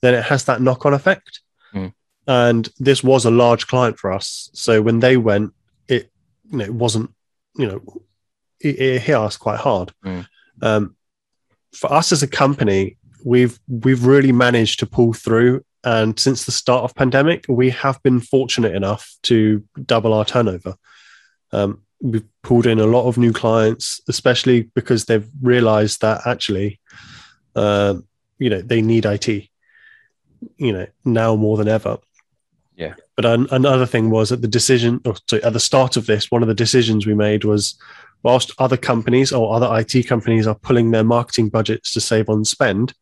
then 0.00 0.14
it 0.14 0.24
has 0.24 0.44
that 0.44 0.62
knock 0.62 0.86
on 0.86 0.94
effect. 0.94 1.40
Mm. 1.74 1.92
And 2.26 2.68
this 2.78 3.04
was 3.04 3.24
a 3.24 3.30
large 3.30 3.66
client 3.66 3.98
for 3.98 4.12
us. 4.12 4.50
So 4.54 4.82
when 4.82 5.00
they 5.00 5.16
went, 5.16 5.52
it 5.86 6.10
you 6.50 6.58
know, 6.58 6.64
it 6.64 6.74
wasn't 6.74 7.10
you 7.56 7.66
know, 7.66 7.82
it, 8.62 8.80
it 8.80 9.02
hit 9.02 9.16
us 9.16 9.36
quite 9.36 9.58
hard. 9.58 9.92
Mm. 10.04 10.26
Um, 10.60 10.96
for 11.72 11.92
us 11.92 12.12
as 12.12 12.22
a 12.22 12.28
company, 12.28 12.96
we've 13.24 13.58
we've 13.68 14.04
really 14.04 14.32
managed 14.32 14.80
to 14.80 14.86
pull 14.86 15.12
through. 15.12 15.64
And 15.84 16.18
since 16.18 16.44
the 16.44 16.52
start 16.52 16.84
of 16.84 16.94
pandemic, 16.94 17.44
we 17.48 17.70
have 17.70 18.00
been 18.02 18.20
fortunate 18.20 18.74
enough 18.74 19.16
to 19.24 19.64
double 19.84 20.14
our 20.14 20.24
turnover. 20.24 20.76
Um, 21.50 21.82
we've 22.00 22.26
pulled 22.42 22.66
in 22.66 22.78
a 22.78 22.86
lot 22.86 23.08
of 23.08 23.18
new 23.18 23.32
clients, 23.32 24.00
especially 24.08 24.62
because 24.74 25.06
they've 25.06 25.28
realised 25.40 26.00
that 26.02 26.26
actually, 26.26 26.80
uh, 27.56 27.94
you 28.38 28.48
know, 28.48 28.62
they 28.62 28.80
need 28.80 29.06
IT. 29.06 29.28
You 30.56 30.72
know, 30.72 30.86
now 31.04 31.36
more 31.36 31.56
than 31.56 31.68
ever. 31.68 31.98
Yeah. 32.76 32.94
But 33.22 33.38
an, 33.38 33.46
another 33.52 33.86
thing 33.86 34.10
was 34.10 34.32
at 34.32 34.42
the 34.42 34.48
decision, 34.48 35.00
or 35.04 35.14
sorry, 35.28 35.44
at 35.44 35.52
the 35.52 35.60
start 35.60 35.96
of 35.96 36.06
this, 36.06 36.30
one 36.30 36.42
of 36.42 36.48
the 36.48 36.54
decisions 36.54 37.06
we 37.06 37.14
made 37.14 37.44
was 37.44 37.78
whilst 38.24 38.50
other 38.58 38.76
companies 38.76 39.32
or 39.32 39.54
other 39.54 39.68
IT 39.78 40.08
companies 40.08 40.46
are 40.46 40.56
pulling 40.56 40.90
their 40.90 41.04
marketing 41.04 41.48
budgets 41.48 41.92
to 41.92 42.00
save 42.00 42.28
on 42.28 42.44
spend, 42.44 42.94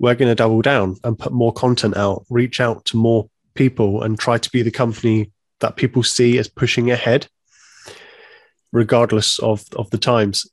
we're 0.00 0.16
going 0.16 0.28
to 0.28 0.34
double 0.34 0.62
down 0.62 0.96
and 1.04 1.18
put 1.18 1.32
more 1.32 1.52
content 1.52 1.96
out, 1.96 2.24
reach 2.28 2.60
out 2.60 2.84
to 2.86 2.96
more 2.96 3.28
people, 3.54 4.02
and 4.02 4.18
try 4.18 4.36
to 4.36 4.50
be 4.50 4.62
the 4.62 4.70
company 4.70 5.30
that 5.60 5.76
people 5.76 6.02
see 6.02 6.38
as 6.38 6.48
pushing 6.48 6.90
ahead, 6.90 7.28
regardless 8.72 9.38
of, 9.38 9.64
of 9.76 9.88
the 9.90 9.98
times. 9.98 10.44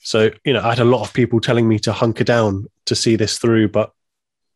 So, 0.00 0.30
you 0.44 0.54
know, 0.54 0.62
I 0.62 0.70
had 0.70 0.78
a 0.78 0.84
lot 0.84 1.02
of 1.06 1.12
people 1.12 1.40
telling 1.40 1.68
me 1.68 1.78
to 1.80 1.92
hunker 1.92 2.24
down 2.24 2.66
to 2.86 2.94
see 2.94 3.14
this 3.14 3.38
through, 3.38 3.68
but, 3.68 3.92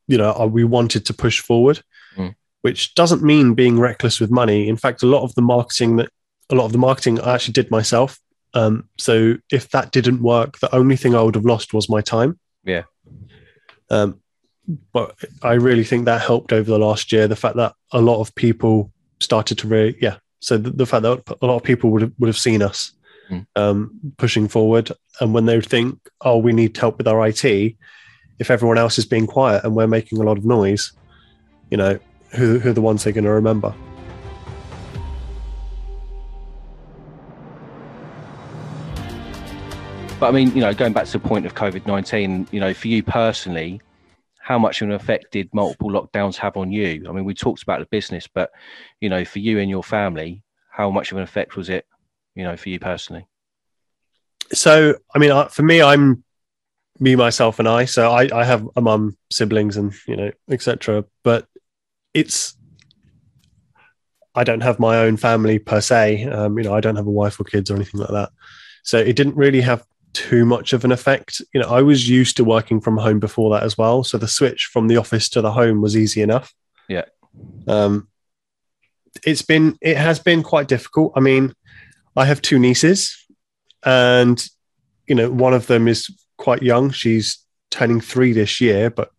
you 0.08 0.16
know, 0.16 0.32
uh, 0.32 0.46
we 0.46 0.64
wanted 0.64 1.04
to 1.06 1.14
push 1.14 1.40
forward, 1.40 1.82
Mm. 2.16 2.34
Which 2.62 2.94
doesn't 2.94 3.22
mean 3.22 3.54
being 3.54 3.78
reckless 3.78 4.18
with 4.18 4.30
money. 4.30 4.68
In 4.68 4.76
fact, 4.76 5.02
a 5.02 5.06
lot 5.06 5.22
of 5.22 5.34
the 5.34 5.42
marketing 5.42 5.96
that 5.96 6.10
a 6.50 6.54
lot 6.54 6.64
of 6.66 6.72
the 6.72 6.78
marketing 6.78 7.20
I 7.20 7.34
actually 7.34 7.52
did 7.52 7.70
myself. 7.70 8.18
Um, 8.54 8.88
so 8.98 9.36
if 9.50 9.70
that 9.70 9.92
didn't 9.92 10.22
work, 10.22 10.58
the 10.58 10.74
only 10.74 10.96
thing 10.96 11.14
I 11.14 11.22
would 11.22 11.34
have 11.34 11.44
lost 11.44 11.72
was 11.72 11.88
my 11.88 12.00
time. 12.00 12.38
Yeah. 12.64 12.82
Um, 13.90 14.20
but 14.92 15.16
I 15.42 15.54
really 15.54 15.84
think 15.84 16.04
that 16.04 16.20
helped 16.20 16.52
over 16.52 16.70
the 16.70 16.78
last 16.78 17.12
year. 17.12 17.26
The 17.28 17.36
fact 17.36 17.56
that 17.56 17.74
a 17.92 18.00
lot 18.00 18.20
of 18.20 18.34
people 18.34 18.92
started 19.20 19.58
to 19.58 19.68
really, 19.68 19.96
yeah. 20.00 20.16
So 20.40 20.56
the, 20.58 20.70
the 20.70 20.86
fact 20.86 21.02
that 21.02 21.36
a 21.40 21.46
lot 21.46 21.56
of 21.56 21.62
people 21.62 21.90
would 21.90 22.02
have, 22.02 22.12
would 22.18 22.28
have 22.28 22.38
seen 22.38 22.62
us 22.62 22.92
Mm. 23.30 23.46
um, 23.54 24.00
pushing 24.18 24.48
forward, 24.48 24.90
and 25.20 25.32
when 25.32 25.46
they 25.46 25.54
would 25.54 25.68
think, 25.68 25.96
"Oh, 26.20 26.38
we 26.38 26.52
need 26.52 26.76
help 26.76 26.98
with 26.98 27.06
our 27.06 27.26
IT," 27.26 27.44
if 28.40 28.50
everyone 28.50 28.78
else 28.78 28.98
is 28.98 29.06
being 29.06 29.28
quiet 29.28 29.62
and 29.64 29.74
we're 29.76 29.86
making 29.86 30.18
a 30.20 30.24
lot 30.24 30.36
of 30.38 30.44
noise, 30.44 30.92
you 31.70 31.76
know, 31.76 31.98
who, 32.34 32.58
who 32.58 32.70
are 32.70 32.72
the 32.72 32.82
ones 32.82 33.04
they're 33.04 33.12
going 33.12 33.24
to 33.24 33.30
remember? 33.30 33.74
But 40.18 40.28
I 40.28 40.30
mean, 40.30 40.54
you 40.54 40.60
know, 40.60 40.72
going 40.72 40.92
back 40.92 41.06
to 41.06 41.12
the 41.12 41.18
point 41.18 41.46
of 41.46 41.54
COVID 41.54 41.86
19, 41.86 42.48
you 42.52 42.60
know, 42.60 42.72
for 42.72 42.88
you 42.88 43.02
personally, 43.02 43.80
how 44.38 44.58
much 44.58 44.80
of 44.80 44.88
an 44.88 44.94
effect 44.94 45.32
did 45.32 45.52
multiple 45.52 45.90
lockdowns 45.90 46.36
have 46.36 46.56
on 46.56 46.70
you? 46.70 47.06
I 47.08 47.12
mean, 47.12 47.24
we 47.24 47.34
talked 47.34 47.62
about 47.62 47.80
the 47.80 47.86
business, 47.86 48.26
but, 48.26 48.50
you 49.00 49.08
know, 49.08 49.24
for 49.24 49.40
you 49.40 49.58
and 49.58 49.68
your 49.68 49.82
family, 49.82 50.42
how 50.70 50.90
much 50.90 51.10
of 51.10 51.18
an 51.18 51.24
effect 51.24 51.56
was 51.56 51.68
it, 51.68 51.86
you 52.34 52.44
know, 52.44 52.56
for 52.56 52.68
you 52.68 52.78
personally? 52.78 53.26
so 54.52 54.94
I 55.14 55.18
mean, 55.18 55.48
for 55.48 55.62
me, 55.62 55.82
I'm 55.82 56.24
me, 56.98 57.16
myself, 57.16 57.58
and 57.58 57.68
I. 57.68 57.86
So 57.86 58.10
I, 58.10 58.28
I 58.32 58.44
have 58.44 58.68
a 58.76 58.80
mum, 58.80 59.16
siblings, 59.30 59.76
and 59.76 59.92
you 60.06 60.16
know, 60.16 60.30
etc. 60.50 61.04
But 61.22 61.46
it's 62.14 62.54
I 64.34 64.44
don't 64.44 64.62
have 64.62 64.78
my 64.78 64.98
own 64.98 65.16
family 65.16 65.58
per 65.58 65.80
se. 65.80 66.24
Um, 66.24 66.56
you 66.58 66.64
know, 66.64 66.74
I 66.74 66.80
don't 66.80 66.96
have 66.96 67.06
a 67.06 67.10
wife 67.10 67.38
or 67.38 67.44
kids 67.44 67.70
or 67.70 67.76
anything 67.76 68.00
like 68.00 68.10
that. 68.10 68.30
So 68.82 68.98
it 68.98 69.14
didn't 69.14 69.36
really 69.36 69.60
have 69.60 69.84
too 70.14 70.44
much 70.44 70.72
of 70.72 70.84
an 70.84 70.92
effect. 70.92 71.40
You 71.52 71.60
know, 71.60 71.68
I 71.68 71.82
was 71.82 72.08
used 72.08 72.36
to 72.38 72.44
working 72.44 72.80
from 72.80 72.96
home 72.96 73.18
before 73.18 73.50
that 73.54 73.62
as 73.62 73.76
well. 73.76 74.04
So 74.04 74.18
the 74.18 74.28
switch 74.28 74.70
from 74.72 74.88
the 74.88 74.96
office 74.96 75.28
to 75.30 75.40
the 75.40 75.52
home 75.52 75.80
was 75.80 75.96
easy 75.96 76.22
enough. 76.22 76.54
Yeah. 76.88 77.04
Um, 77.66 78.08
it's 79.24 79.42
been 79.42 79.76
it 79.80 79.96
has 79.96 80.18
been 80.18 80.42
quite 80.42 80.68
difficult. 80.68 81.12
I 81.14 81.20
mean, 81.20 81.54
I 82.16 82.24
have 82.24 82.42
two 82.42 82.58
nieces, 82.58 83.26
and 83.84 84.42
you 85.06 85.14
know, 85.14 85.30
one 85.30 85.54
of 85.54 85.66
them 85.66 85.88
is 85.88 86.10
quite 86.38 86.62
young. 86.62 86.90
She's 86.90 87.38
turning 87.70 88.00
three 88.00 88.32
this 88.32 88.60
year, 88.60 88.90
but 88.90 89.10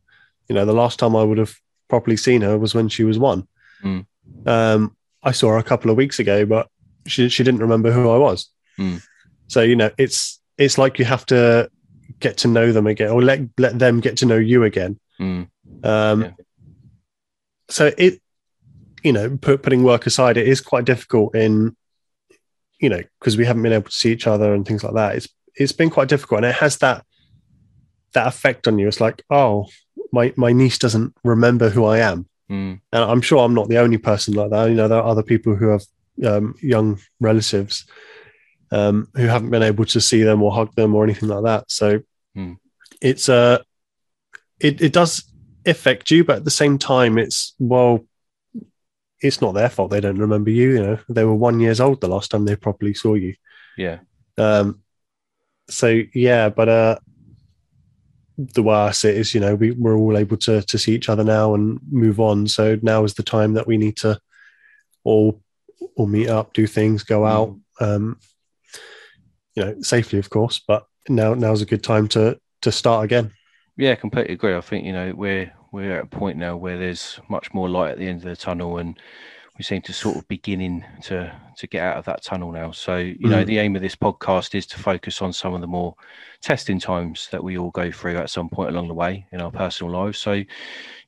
you 0.49 0.55
know, 0.55 0.65
the 0.65 0.73
last 0.73 0.99
time 0.99 1.15
I 1.15 1.23
would 1.23 1.37
have 1.37 1.55
properly 1.93 2.17
seen 2.17 2.41
her 2.41 2.57
was 2.57 2.73
when 2.73 2.89
she 2.89 3.03
was 3.03 3.19
one. 3.19 3.47
Mm. 3.83 4.07
Um, 4.47 4.97
I 5.21 5.31
saw 5.31 5.49
her 5.49 5.57
a 5.59 5.69
couple 5.71 5.91
of 5.91 5.97
weeks 5.97 6.17
ago, 6.17 6.43
but 6.43 6.67
she 7.05 7.29
she 7.29 7.43
didn't 7.43 7.61
remember 7.61 7.91
who 7.91 8.09
I 8.09 8.17
was. 8.17 8.49
Mm. 8.79 9.03
So 9.45 9.61
you 9.61 9.75
know, 9.75 9.91
it's 9.99 10.41
it's 10.57 10.79
like 10.79 10.97
you 10.97 11.05
have 11.05 11.23
to 11.27 11.69
get 12.19 12.37
to 12.37 12.47
know 12.47 12.71
them 12.71 12.87
again, 12.87 13.11
or 13.11 13.21
let 13.21 13.41
let 13.59 13.77
them 13.77 13.99
get 13.99 14.17
to 14.17 14.25
know 14.25 14.37
you 14.37 14.63
again. 14.63 14.99
Mm. 15.19 15.49
Um, 15.83 16.21
Yeah. 16.23 16.31
So 17.69 17.91
it, 17.95 18.21
you 19.03 19.13
know, 19.13 19.37
put, 19.37 19.61
putting 19.61 19.83
work 19.83 20.07
aside, 20.07 20.37
it 20.37 20.47
is 20.47 20.61
quite 20.61 20.85
difficult 20.85 21.35
in, 21.35 21.75
you 22.79 22.89
know, 22.89 23.01
because 23.19 23.37
we 23.37 23.45
haven't 23.45 23.63
been 23.63 23.73
able 23.73 23.89
to 23.89 24.01
see 24.01 24.11
each 24.11 24.27
other 24.27 24.53
and 24.53 24.65
things 24.65 24.83
like 24.83 24.95
that. 24.95 25.15
It's 25.15 25.27
it's 25.55 25.71
been 25.71 25.91
quite 25.91 26.09
difficult, 26.09 26.39
and 26.39 26.47
it 26.47 26.55
has 26.55 26.77
that 26.77 27.05
that 28.13 28.27
effect 28.27 28.67
on 28.67 28.79
you. 28.79 28.87
It's 28.87 28.99
like, 28.99 29.21
oh, 29.29 29.67
my 30.13 30.31
my 30.37 30.53
niece 30.53 30.77
doesn't 30.77 31.13
remember 31.25 31.67
who 31.69 31.83
I 31.83 31.97
am, 31.99 32.27
Mm. 32.49 32.79
and 32.93 33.03
I'm 33.11 33.21
sure 33.21 33.39
I'm 33.39 33.53
not 33.55 33.67
the 33.69 33.79
only 33.79 33.97
person 33.97 34.33
like 34.35 34.51
that. 34.51 34.69
You 34.69 34.75
know, 34.75 34.87
there 34.87 34.99
are 34.99 35.11
other 35.11 35.23
people 35.23 35.55
who 35.55 35.67
have 35.69 35.83
um, 36.23 36.55
young 36.61 36.99
relatives 37.19 37.85
um, 38.71 39.07
who 39.15 39.25
haven't 39.27 39.49
been 39.49 39.63
able 39.63 39.85
to 39.85 39.99
see 39.99 40.23
them 40.23 40.41
or 40.43 40.51
hug 40.53 40.73
them 40.75 40.93
or 40.95 41.03
anything 41.03 41.29
like 41.29 41.43
that. 41.43 41.71
So 41.71 42.01
Hmm. 42.35 42.53
it's 43.01 43.27
uh, 43.29 43.57
it 44.59 44.81
it 44.81 44.93
does 44.93 45.23
affect 45.65 46.11
you, 46.11 46.23
but 46.23 46.37
at 46.37 46.45
the 46.45 46.51
same 46.61 46.77
time, 46.77 47.17
it's 47.17 47.55
well, 47.59 48.05
it's 49.21 49.41
not 49.41 49.53
their 49.53 49.69
fault 49.69 49.89
they 49.91 50.01
don't 50.01 50.17
remember 50.19 50.49
you. 50.51 50.69
You 50.71 50.83
know, 50.83 50.97
they 51.09 51.23
were 51.23 51.35
one 51.47 51.59
years 51.59 51.79
old 51.79 52.01
the 52.01 52.07
last 52.07 52.29
time 52.31 52.45
they 52.45 52.55
properly 52.55 52.93
saw 52.93 53.13
you. 53.15 53.33
Yeah. 53.77 53.99
Um, 54.37 54.81
so 55.69 56.01
yeah, 56.13 56.49
but 56.49 56.69
uh, 56.69 56.95
the 58.53 58.63
way 58.63 58.75
I 58.75 58.91
see 58.91 59.09
it 59.09 59.17
is, 59.17 59.33
you 59.33 59.39
know, 59.39 59.55
we, 59.55 59.71
we're 59.71 59.97
all 59.97 60.17
able 60.17 60.37
to 60.37 60.61
to 60.61 60.77
see 60.77 60.93
each 60.93 61.09
other 61.09 61.23
now 61.23 61.53
and 61.53 61.79
move 61.89 62.19
on. 62.19 62.47
So 62.47 62.77
now 62.81 63.03
is 63.03 63.13
the 63.13 63.23
time 63.23 63.53
that 63.53 63.67
we 63.67 63.77
need 63.77 63.97
to 63.97 64.19
all 65.03 65.41
all 65.95 66.07
meet 66.07 66.29
up, 66.29 66.53
do 66.53 66.65
things, 66.65 67.03
go 67.03 67.25
out, 67.25 67.55
um, 67.79 68.17
you 69.55 69.63
know, 69.63 69.81
safely, 69.81 70.19
of 70.19 70.29
course. 70.29 70.61
But 70.65 70.85
now 71.09 71.33
now's 71.33 71.61
a 71.61 71.67
good 71.67 71.83
time 71.83 72.07
to 72.09 72.39
to 72.61 72.71
start 72.71 73.05
again. 73.05 73.31
Yeah, 73.77 73.95
completely 73.95 74.33
agree. 74.33 74.55
I 74.55 74.61
think 74.61 74.85
you 74.85 74.93
know 74.93 75.13
we're 75.15 75.51
we're 75.71 75.99
at 75.99 76.05
a 76.05 76.07
point 76.07 76.37
now 76.37 76.55
where 76.55 76.77
there's 76.77 77.19
much 77.29 77.53
more 77.53 77.67
light 77.69 77.91
at 77.91 77.97
the 77.97 78.07
end 78.07 78.19
of 78.19 78.29
the 78.29 78.35
tunnel, 78.35 78.77
and 78.77 78.99
we 79.57 79.63
seem 79.63 79.81
to 79.83 79.93
sort 79.93 80.17
of 80.17 80.27
beginning 80.27 80.83
to 81.03 81.31
to 81.55 81.67
get 81.67 81.83
out 81.83 81.97
of 81.97 82.05
that 82.05 82.23
tunnel 82.23 82.51
now. 82.51 82.71
So 82.71 82.97
you 82.97 83.29
know 83.29 83.43
Mm. 83.43 83.45
the 83.45 83.59
aim 83.59 83.75
of 83.75 83.83
this 83.83 83.95
podcast 83.95 84.55
is 84.55 84.65
to 84.67 84.79
focus 84.79 85.21
on 85.21 85.31
some 85.31 85.53
of 85.53 85.61
the 85.61 85.67
more 85.67 85.95
testing 86.41 86.79
times 86.79 87.27
that 87.31 87.43
we 87.43 87.57
all 87.59 87.69
go 87.69 87.91
through 87.91 88.17
at 88.17 88.31
some 88.31 88.49
point 88.49 88.69
along 88.69 88.87
the 88.87 88.95
way 88.95 89.27
in 89.31 89.39
our 89.39 89.51
personal 89.51 89.93
lives. 89.93 90.17
So 90.17 90.31
you 90.33 90.45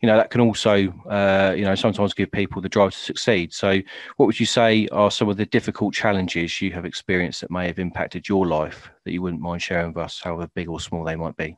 know 0.04 0.16
that 0.18 0.30
can 0.30 0.42
also 0.42 0.92
uh, 1.10 1.56
you 1.58 1.64
know 1.64 1.74
sometimes 1.74 2.14
give 2.14 2.32
people 2.32 2.62
the 2.62 2.70
drive 2.70 2.92
to 2.92 2.98
succeed. 2.98 3.52
So 3.52 3.82
what 4.18 4.28
would 4.28 4.40
you 4.40 4.46
say 4.46 4.88
are 4.92 5.10
some 5.10 5.30
of 5.30 5.38
the 5.38 5.48
difficult 5.48 5.96
challenges 5.96 6.62
you 6.62 6.72
have 6.74 6.86
experienced 6.86 7.42
that 7.42 7.50
may 7.50 7.66
have 7.66 7.80
impacted 7.80 8.30
your 8.30 8.46
life 8.46 8.92
that 9.06 9.12
you 9.12 9.24
wouldn't 9.24 9.42
mind 9.42 9.64
sharing 9.64 9.88
with 9.88 9.98
us, 9.98 10.22
however 10.24 10.48
big 10.54 10.70
or 10.70 10.80
small 10.80 11.04
they 11.04 11.16
might 11.16 11.36
be? 11.36 11.58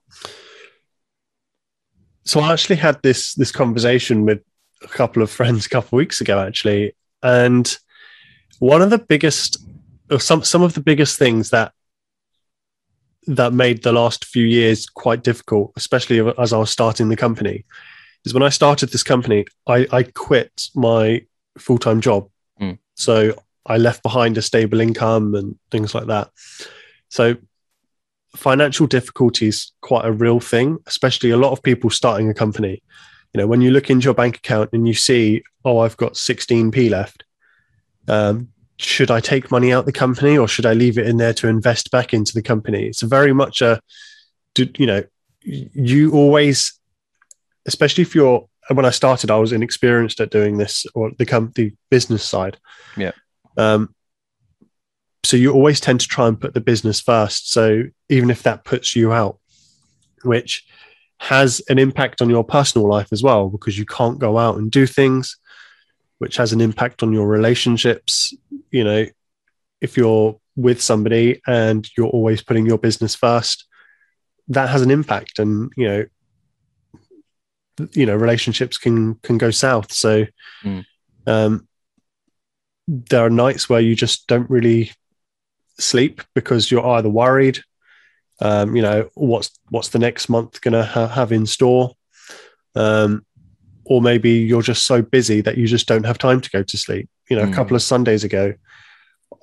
So 2.24 2.40
I 2.40 2.54
actually 2.54 2.76
had 2.78 3.02
this 3.04 3.34
this 3.36 3.52
conversation 3.52 4.24
with 4.26 4.40
a 4.84 4.88
couple 4.88 5.22
of 5.22 5.30
friends 5.30 5.66
a 5.66 5.70
couple 5.70 5.88
of 5.88 5.94
weeks 5.94 6.22
ago, 6.22 6.40
actually, 6.40 6.96
and 7.24 7.78
one 8.60 8.82
of 8.82 8.90
the 8.90 9.00
biggest, 9.00 9.58
or 10.10 10.20
some 10.20 10.44
some 10.44 10.64
of 10.64 10.74
the 10.74 10.82
biggest 10.82 11.18
things 11.18 11.50
that 11.52 11.74
that 13.28 13.54
made 13.54 13.84
the 13.84 13.92
last 13.92 14.26
few 14.26 14.46
years 14.46 14.88
quite 14.88 15.22
difficult, 15.24 15.74
especially 15.76 16.20
as 16.38 16.54
I 16.54 16.58
was 16.58 16.70
starting 16.70 17.10
the 17.10 17.18
company, 17.18 17.66
is 18.26 18.34
when 18.34 18.44
I 18.44 18.50
started 18.50 18.90
this 18.90 19.04
company, 19.04 19.46
I, 19.68 19.86
I 19.92 20.04
quit 20.04 20.70
my 20.76 21.26
full 21.58 21.78
time 21.78 22.02
job, 22.02 22.30
Mm. 22.60 22.80
so 22.96 23.34
I 23.66 23.78
left 23.78 24.02
behind 24.02 24.38
a 24.38 24.42
stable 24.42 24.80
income 24.80 25.36
and 25.36 25.56
things 25.70 25.94
like 25.94 26.08
that. 26.08 26.32
So 27.10 27.36
financial 28.36 28.88
difficulties 28.88 29.74
quite 29.82 30.06
a 30.06 30.12
real 30.12 30.40
thing, 30.40 30.78
especially 30.88 31.32
a 31.32 31.38
lot 31.38 31.52
of 31.52 31.62
people 31.62 31.90
starting 31.90 32.30
a 32.30 32.34
company. 32.34 32.82
You 33.38 33.44
know, 33.44 33.48
when 33.50 33.62
you 33.62 33.70
look 33.70 33.92
into 33.92 34.06
your 34.06 34.16
bank 34.16 34.38
account 34.38 34.72
and 34.74 34.88
you 34.88 34.96
see, 34.96 35.44
oh, 35.64 35.78
I've 35.78 35.96
got 35.96 36.14
16p 36.14 36.90
left. 36.90 37.24
Um, 38.08 38.48
should 38.78 39.12
I 39.12 39.20
take 39.20 39.52
money 39.52 39.72
out 39.72 39.86
the 39.86 39.92
company 39.92 40.36
or 40.36 40.48
should 40.48 40.66
I 40.66 40.74
leave 40.74 40.98
it 40.98 41.06
in 41.06 41.18
there 41.18 41.36
to 41.36 41.48
invest 41.48 41.92
back 41.92 42.16
into 42.16 42.34
the 42.34 42.42
company? 42.42 42.88
It's 42.88 43.04
very 43.04 43.34
much 43.34 43.62
a, 43.62 43.80
you 44.58 44.88
know, 44.88 45.04
you 45.44 46.14
always, 46.14 46.80
especially 47.68 48.02
if 48.02 48.16
you're, 48.16 48.50
when 48.74 48.86
I 48.86 48.90
started, 48.90 49.30
I 49.30 49.38
was 49.38 49.52
inexperienced 49.52 50.20
at 50.20 50.32
doing 50.32 50.58
this 50.58 50.88
or 50.96 51.12
the 51.20 51.26
company 51.28 51.74
business 51.92 52.24
side. 52.24 52.58
Yeah. 52.98 53.12
Um, 53.56 53.94
so 55.24 55.38
you 55.38 55.54
always 55.54 55.80
tend 55.80 56.00
to 56.00 56.08
try 56.08 56.28
and 56.28 56.42
put 56.42 56.56
the 56.56 56.60
business 56.60 57.02
first. 57.02 57.52
So 57.52 57.84
even 58.10 58.32
if 58.32 58.42
that 58.42 58.66
puts 58.66 58.96
you 58.96 59.14
out, 59.14 59.38
which 60.24 60.66
has 61.20 61.62
an 61.70 61.80
impact 61.80 62.22
on 62.22 62.30
your 62.30 62.44
personal 62.44 62.88
life 62.88 63.08
as 63.12 63.24
well, 63.24 63.50
because 63.50 63.78
you 63.78 63.86
can't 63.86 64.20
go 64.20 64.38
out 64.38 64.58
and 64.58 64.70
do 64.70 64.86
things, 64.86 65.38
which 66.20 66.38
has 66.38 66.54
an 66.54 66.62
impact 66.62 67.04
on 67.04 67.12
your 67.12 67.28
relationships. 67.28 68.34
You 68.72 68.84
know, 68.84 69.06
if 69.82 69.98
you're 69.98 70.40
with 70.56 70.82
somebody 70.82 71.42
and 71.48 71.88
you're 71.98 72.08
always 72.08 72.44
putting 72.44 72.66
your 72.66 72.78
business 72.78 73.16
first, 73.16 73.66
that 74.48 74.70
has 74.70 74.82
an 74.82 74.92
impact. 74.92 75.40
And, 75.40 75.72
you 75.76 75.88
know, 75.88 76.06
you 77.94 78.06
know, 78.06 78.16
relationships 78.16 78.78
can 78.78 79.16
can 79.16 79.38
go 79.38 79.52
south. 79.52 79.92
So 79.92 80.26
mm. 80.64 80.86
um 81.28 81.68
there 82.88 83.26
are 83.26 83.30
nights 83.30 83.70
where 83.70 83.82
you 83.82 83.96
just 83.96 84.28
don't 84.28 84.50
really 84.50 84.92
sleep 85.78 86.22
because 86.34 86.72
you're 86.72 86.88
either 86.88 87.10
worried 87.10 87.62
um, 88.40 88.76
you 88.76 88.82
know 88.82 89.10
what's 89.16 89.52
what's 89.70 89.90
the 89.90 90.00
next 90.00 90.30
month 90.30 90.62
going 90.62 90.74
to 90.74 90.84
ha- 90.84 91.08
have 91.08 91.32
in 91.32 91.46
store 91.46 91.94
um, 92.76 93.26
or 93.86 94.02
maybe 94.02 94.32
you're 94.32 94.62
just 94.62 94.84
so 94.84 95.02
busy 95.02 95.42
that 95.42 95.58
you 95.58 95.68
just 95.68 95.88
don't 95.88 96.06
have 96.06 96.18
time 96.18 96.42
to 96.42 96.50
go 96.50 96.64
to 96.64 96.78
sleep 96.78 97.10
you 97.30 97.36
know 97.36 97.46
mm. 97.46 97.52
a 97.52 97.56
couple 97.56 97.76
of 97.76 97.82
sundays 97.82 98.24
ago 98.24 98.54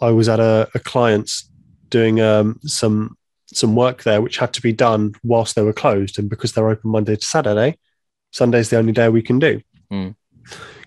i 0.01 0.11
was 0.11 0.29
at 0.29 0.41
a, 0.41 0.69
a 0.75 0.79
client's 0.81 1.51
doing 1.89 2.21
um, 2.21 2.59
some 2.65 3.17
some 3.47 3.77
work 3.77 4.03
there 4.03 4.21
which 4.21 4.39
had 4.39 4.53
to 4.53 4.63
be 4.63 4.73
done 4.73 5.15
whilst 5.23 5.55
they 5.55 5.63
were 5.63 5.73
closed 5.73 6.19
and 6.19 6.31
because 6.31 6.53
they're 6.53 6.71
open 6.71 6.91
monday 6.91 7.17
to 7.17 7.27
saturday 7.27 7.77
sunday's 8.33 8.71
the 8.71 8.79
only 8.79 8.93
day 8.93 9.09
we 9.09 9.23
can 9.23 9.39
do 9.39 9.61
mm. 9.93 10.15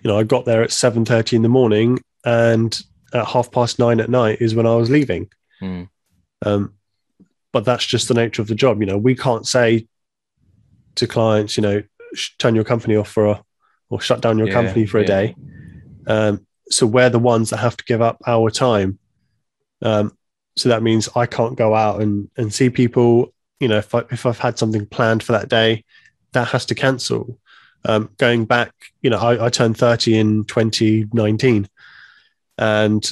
you 0.02 0.10
know 0.10 0.18
i 0.18 0.22
got 0.22 0.44
there 0.44 0.62
at 0.62 0.70
7.30 0.70 1.34
in 1.34 1.42
the 1.42 1.48
morning 1.48 1.98
and 2.24 2.80
at 3.14 3.26
half 3.26 3.50
past 3.50 3.78
nine 3.78 4.00
at 4.00 4.10
night 4.10 4.40
is 4.40 4.54
when 4.54 4.66
i 4.66 4.74
was 4.74 4.90
leaving 4.90 5.30
mm. 5.62 5.88
um, 6.44 6.74
but 7.52 7.64
that's 7.64 7.86
just 7.86 8.08
the 8.08 8.14
nature 8.14 8.42
of 8.42 8.48
the 8.48 8.54
job. 8.54 8.80
You 8.80 8.86
know, 8.86 8.98
we 8.98 9.14
can't 9.14 9.46
say 9.46 9.86
to 10.96 11.06
clients, 11.06 11.56
you 11.56 11.62
know, 11.62 11.82
turn 12.38 12.54
your 12.54 12.64
company 12.64 12.96
off 12.96 13.10
for 13.10 13.26
a 13.26 13.44
or 13.90 14.00
shut 14.00 14.20
down 14.20 14.38
your 14.38 14.48
yeah, 14.48 14.52
company 14.52 14.86
for 14.86 14.98
a 14.98 15.02
yeah. 15.02 15.06
day. 15.06 15.36
Um, 16.06 16.46
so 16.70 16.86
we're 16.86 17.10
the 17.10 17.18
ones 17.18 17.50
that 17.50 17.58
have 17.58 17.76
to 17.78 17.84
give 17.84 18.02
up 18.02 18.20
our 18.26 18.50
time. 18.50 18.98
Um, 19.80 20.16
so 20.56 20.68
that 20.68 20.82
means 20.82 21.08
I 21.16 21.26
can't 21.26 21.56
go 21.56 21.74
out 21.74 22.02
and, 22.02 22.30
and 22.36 22.52
see 22.52 22.68
people. 22.68 23.32
You 23.60 23.68
know, 23.68 23.78
if 23.78 23.94
I, 23.94 24.02
if 24.10 24.26
I've 24.26 24.38
had 24.38 24.58
something 24.58 24.86
planned 24.86 25.22
for 25.22 25.32
that 25.32 25.48
day, 25.48 25.84
that 26.32 26.48
has 26.48 26.66
to 26.66 26.74
cancel. 26.74 27.38
Um, 27.84 28.10
going 28.18 28.44
back, 28.44 28.74
you 29.00 29.08
know, 29.08 29.18
I, 29.18 29.46
I 29.46 29.48
turned 29.50 29.78
30 29.78 30.18
in 30.18 30.44
2019 30.44 31.68
and 32.58 33.10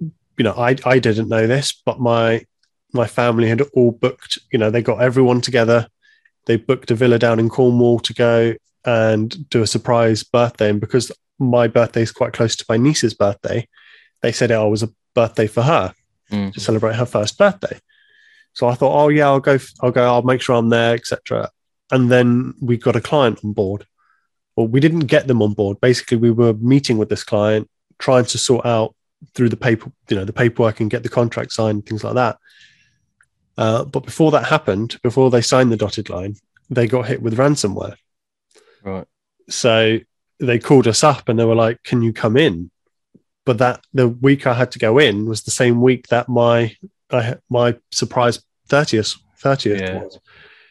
you 0.00 0.44
know, 0.44 0.54
I, 0.54 0.76
I 0.86 1.00
didn't 1.00 1.28
know 1.28 1.46
this, 1.46 1.72
but 1.84 2.00
my 2.00 2.46
my 2.92 3.06
family 3.06 3.48
had 3.48 3.62
all 3.74 3.92
booked, 3.92 4.38
you 4.52 4.58
know, 4.58 4.70
they 4.70 4.82
got 4.82 5.02
everyone 5.02 5.40
together. 5.40 5.88
They 6.46 6.56
booked 6.56 6.90
a 6.90 6.94
villa 6.94 7.18
down 7.18 7.38
in 7.38 7.48
Cornwall 7.48 8.00
to 8.00 8.14
go 8.14 8.54
and 8.84 9.48
do 9.50 9.62
a 9.62 9.66
surprise 9.66 10.22
birthday. 10.22 10.70
And 10.70 10.80
because 10.80 11.12
my 11.38 11.68
birthday 11.68 12.02
is 12.02 12.12
quite 12.12 12.32
close 12.32 12.56
to 12.56 12.64
my 12.68 12.76
niece's 12.76 13.14
birthday, 13.14 13.68
they 14.22 14.32
said 14.32 14.50
it 14.50 14.56
was 14.68 14.82
a 14.82 14.90
birthday 15.14 15.46
for 15.46 15.62
her 15.62 15.94
mm. 16.30 16.52
to 16.52 16.60
celebrate 16.60 16.96
her 16.96 17.06
first 17.06 17.38
birthday. 17.38 17.78
So 18.52 18.68
I 18.68 18.74
thought, 18.74 19.00
oh 19.00 19.08
yeah, 19.08 19.26
I'll 19.26 19.40
go, 19.40 19.58
I'll 19.80 19.92
go, 19.92 20.04
I'll 20.04 20.22
make 20.22 20.40
sure 20.40 20.56
I'm 20.56 20.70
there, 20.70 20.94
etc. 20.94 21.50
And 21.90 22.10
then 22.10 22.54
we 22.60 22.76
got 22.76 22.96
a 22.96 23.00
client 23.00 23.40
on 23.44 23.52
board. 23.52 23.86
Well, 24.56 24.66
we 24.66 24.80
didn't 24.80 25.00
get 25.00 25.26
them 25.26 25.42
on 25.42 25.54
board. 25.54 25.80
Basically, 25.80 26.16
we 26.16 26.30
were 26.30 26.54
meeting 26.54 26.98
with 26.98 27.08
this 27.08 27.24
client, 27.24 27.70
trying 27.98 28.24
to 28.26 28.38
sort 28.38 28.66
out 28.66 28.94
through 29.34 29.48
the 29.48 29.56
paper, 29.56 29.90
you 30.08 30.16
know, 30.16 30.24
the 30.24 30.32
paperwork 30.32 30.80
and 30.80 30.90
get 30.90 31.02
the 31.02 31.08
contract 31.08 31.52
signed, 31.52 31.86
things 31.86 32.04
like 32.04 32.14
that. 32.14 32.38
Uh, 33.60 33.84
but 33.84 34.06
before 34.06 34.30
that 34.30 34.46
happened, 34.46 34.98
before 35.02 35.30
they 35.30 35.42
signed 35.42 35.70
the 35.70 35.76
dotted 35.76 36.08
line, 36.08 36.34
they 36.70 36.86
got 36.86 37.06
hit 37.06 37.20
with 37.20 37.36
ransomware. 37.36 37.94
Right. 38.82 39.06
So 39.50 39.98
they 40.38 40.58
called 40.58 40.86
us 40.86 41.04
up 41.04 41.28
and 41.28 41.38
they 41.38 41.44
were 41.44 41.54
like, 41.54 41.82
"Can 41.82 42.00
you 42.00 42.14
come 42.14 42.38
in?" 42.38 42.70
But 43.44 43.58
that 43.58 43.84
the 43.92 44.08
week 44.08 44.46
I 44.46 44.54
had 44.54 44.72
to 44.72 44.78
go 44.78 44.96
in 44.98 45.26
was 45.26 45.42
the 45.42 45.50
same 45.50 45.82
week 45.82 46.08
that 46.08 46.26
my 46.26 46.74
I, 47.10 47.36
my 47.50 47.76
surprise 47.90 48.42
thirtieth 48.68 49.16
thirtieth 49.36 49.82
yeah. 49.82 50.04
was. 50.04 50.18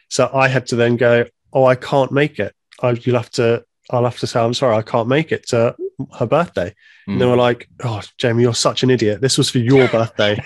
So 0.08 0.28
I 0.34 0.48
had 0.48 0.66
to 0.68 0.76
then 0.76 0.96
go. 0.96 1.26
Oh, 1.52 1.66
I 1.66 1.76
can't 1.76 2.10
make 2.10 2.40
it. 2.40 2.56
I, 2.82 2.90
you'll 2.90 3.16
have 3.16 3.30
to. 3.32 3.64
I'll 3.90 4.04
have 4.04 4.18
to 4.18 4.26
say 4.26 4.40
I'm 4.40 4.54
sorry. 4.54 4.76
I 4.76 4.82
can't 4.82 5.08
make 5.08 5.30
it 5.30 5.46
to 5.48 5.76
her 6.18 6.26
birthday. 6.26 6.74
Mm. 7.08 7.12
And 7.12 7.20
they 7.20 7.24
hmm. 7.24 7.30
were 7.30 7.36
like, 7.36 7.68
"Oh, 7.84 8.02
Jamie, 8.18 8.42
you're 8.42 8.54
such 8.54 8.82
an 8.82 8.90
idiot. 8.90 9.20
This 9.20 9.38
was 9.38 9.48
for 9.48 9.58
your 9.58 9.86
birthday." 9.92 10.42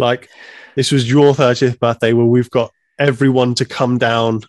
Like 0.00 0.28
this 0.74 0.92
was 0.92 1.10
your 1.10 1.32
30th 1.34 1.78
birthday 1.78 2.12
where 2.12 2.26
we've 2.26 2.50
got 2.50 2.72
everyone 2.98 3.54
to 3.56 3.64
come 3.64 3.98
down, 3.98 4.42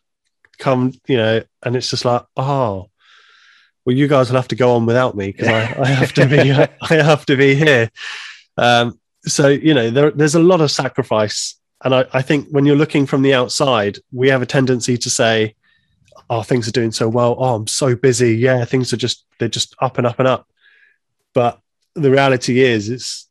come, 0.58 0.94
you 1.08 1.18
know, 1.18 1.42
and 1.64 1.76
it's 1.76 1.90
just 1.90 2.06
like, 2.06 2.24
oh, 2.38 2.90
well, 3.86 3.96
you 3.96 4.08
guys 4.08 4.30
will 4.30 4.38
have 4.38 4.48
to 4.50 4.56
go 4.56 4.76
on 4.76 4.86
without 4.86 5.16
me 5.16 5.28
because 5.32 5.48
I, 5.48 5.82
I, 5.82 5.88
have 5.88 6.14
to 6.14 6.26
be, 6.26 6.52
I 6.92 6.94
have 7.04 7.26
to 7.28 7.38
be 7.38 7.56
here. 7.56 7.90
Um, 8.58 9.00
so, 9.26 9.48
you 9.48 9.74
know, 9.74 9.90
there, 9.90 10.12
there's 10.12 10.36
a 10.36 10.40
lot 10.40 10.62
of 10.62 10.72
sacrifice. 10.72 11.56
And 11.84 11.96
I, 11.96 12.06
I 12.14 12.22
think 12.22 12.48
when 12.50 12.66
you're 12.66 12.76
looking 12.76 13.06
from 13.06 13.22
the 13.22 13.34
outside, 13.34 14.00
we 14.12 14.30
have 14.30 14.42
a 14.42 14.46
tendency 14.46 14.98
to 14.98 15.10
say, 15.10 15.56
oh, 16.30 16.44
things 16.44 16.68
are 16.68 16.72
doing 16.72 16.92
so 16.92 17.08
well. 17.08 17.36
Oh, 17.40 17.56
I'm 17.56 17.68
so 17.68 17.96
busy. 17.96 18.36
Yeah, 18.36 18.66
things 18.66 18.94
are 18.94 18.98
just, 18.98 19.26
they're 19.40 19.48
just 19.48 19.76
up 19.80 19.98
and 19.98 20.06
up 20.06 20.20
and 20.20 20.28
up. 20.28 20.48
But 21.34 21.60
the 21.96 22.12
reality 22.12 22.60
is, 22.62 22.90
it's, 22.90 23.29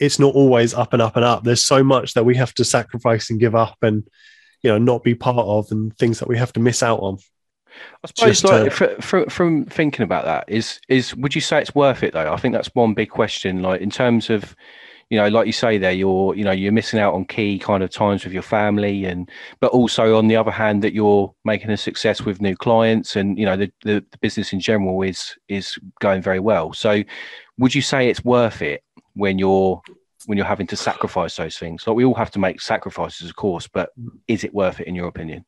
it's 0.00 0.18
not 0.18 0.34
always 0.34 0.74
up 0.74 0.92
and 0.92 1.02
up 1.02 1.14
and 1.14 1.24
up. 1.24 1.44
There's 1.44 1.62
so 1.62 1.84
much 1.84 2.14
that 2.14 2.24
we 2.24 2.34
have 2.36 2.54
to 2.54 2.64
sacrifice 2.64 3.30
and 3.30 3.38
give 3.38 3.54
up 3.54 3.76
and 3.82 4.08
you 4.62 4.70
know 4.70 4.78
not 4.78 5.04
be 5.04 5.14
part 5.14 5.46
of, 5.46 5.70
and 5.70 5.96
things 5.98 6.18
that 6.18 6.28
we 6.28 6.38
have 6.38 6.52
to 6.54 6.60
miss 6.60 6.82
out 6.82 7.00
on. 7.00 7.18
I 8.02 8.08
suppose, 8.08 8.44
like, 8.44 8.52
uh, 8.52 8.86
to... 8.86 9.02
from, 9.02 9.26
from 9.28 9.64
thinking 9.66 10.02
about 10.02 10.24
that, 10.24 10.44
is 10.48 10.80
is 10.88 11.14
would 11.16 11.34
you 11.34 11.40
say 11.40 11.60
it's 11.60 11.74
worth 11.74 12.02
it 12.02 12.12
though? 12.12 12.32
I 12.32 12.36
think 12.36 12.54
that's 12.54 12.70
one 12.74 12.94
big 12.94 13.10
question. 13.10 13.62
Like 13.62 13.80
in 13.80 13.90
terms 13.90 14.28
of, 14.28 14.56
you 15.08 15.18
know, 15.18 15.28
like 15.28 15.46
you 15.46 15.52
say 15.52 15.78
there, 15.78 15.92
you're 15.92 16.34
you 16.34 16.44
know 16.44 16.50
you're 16.50 16.72
missing 16.72 16.98
out 16.98 17.14
on 17.14 17.24
key 17.24 17.58
kind 17.58 17.82
of 17.82 17.90
times 17.90 18.24
with 18.24 18.32
your 18.32 18.42
family, 18.42 19.04
and 19.04 19.30
but 19.60 19.70
also 19.70 20.16
on 20.16 20.28
the 20.28 20.36
other 20.36 20.50
hand 20.50 20.82
that 20.82 20.94
you're 20.94 21.32
making 21.44 21.70
a 21.70 21.76
success 21.76 22.22
with 22.22 22.40
new 22.40 22.56
clients, 22.56 23.16
and 23.16 23.38
you 23.38 23.46
know 23.46 23.56
the, 23.56 23.72
the, 23.84 24.04
the 24.10 24.18
business 24.18 24.52
in 24.52 24.60
general 24.60 25.00
is 25.02 25.36
is 25.48 25.78
going 26.00 26.22
very 26.22 26.40
well. 26.40 26.72
So, 26.72 27.02
would 27.58 27.74
you 27.74 27.82
say 27.82 28.08
it's 28.08 28.24
worth 28.24 28.62
it 28.62 28.82
when 29.14 29.38
you're 29.38 29.82
when 30.26 30.36
you're 30.36 30.46
having 30.46 30.66
to 30.68 30.76
sacrifice 30.76 31.36
those 31.36 31.58
things. 31.58 31.86
Like 31.86 31.96
we 31.96 32.04
all 32.04 32.14
have 32.14 32.30
to 32.32 32.38
make 32.38 32.60
sacrifices, 32.60 33.28
of 33.28 33.36
course, 33.36 33.66
but 33.66 33.90
is 34.28 34.44
it 34.44 34.54
worth 34.54 34.80
it 34.80 34.86
in 34.86 34.94
your 34.94 35.08
opinion? 35.08 35.44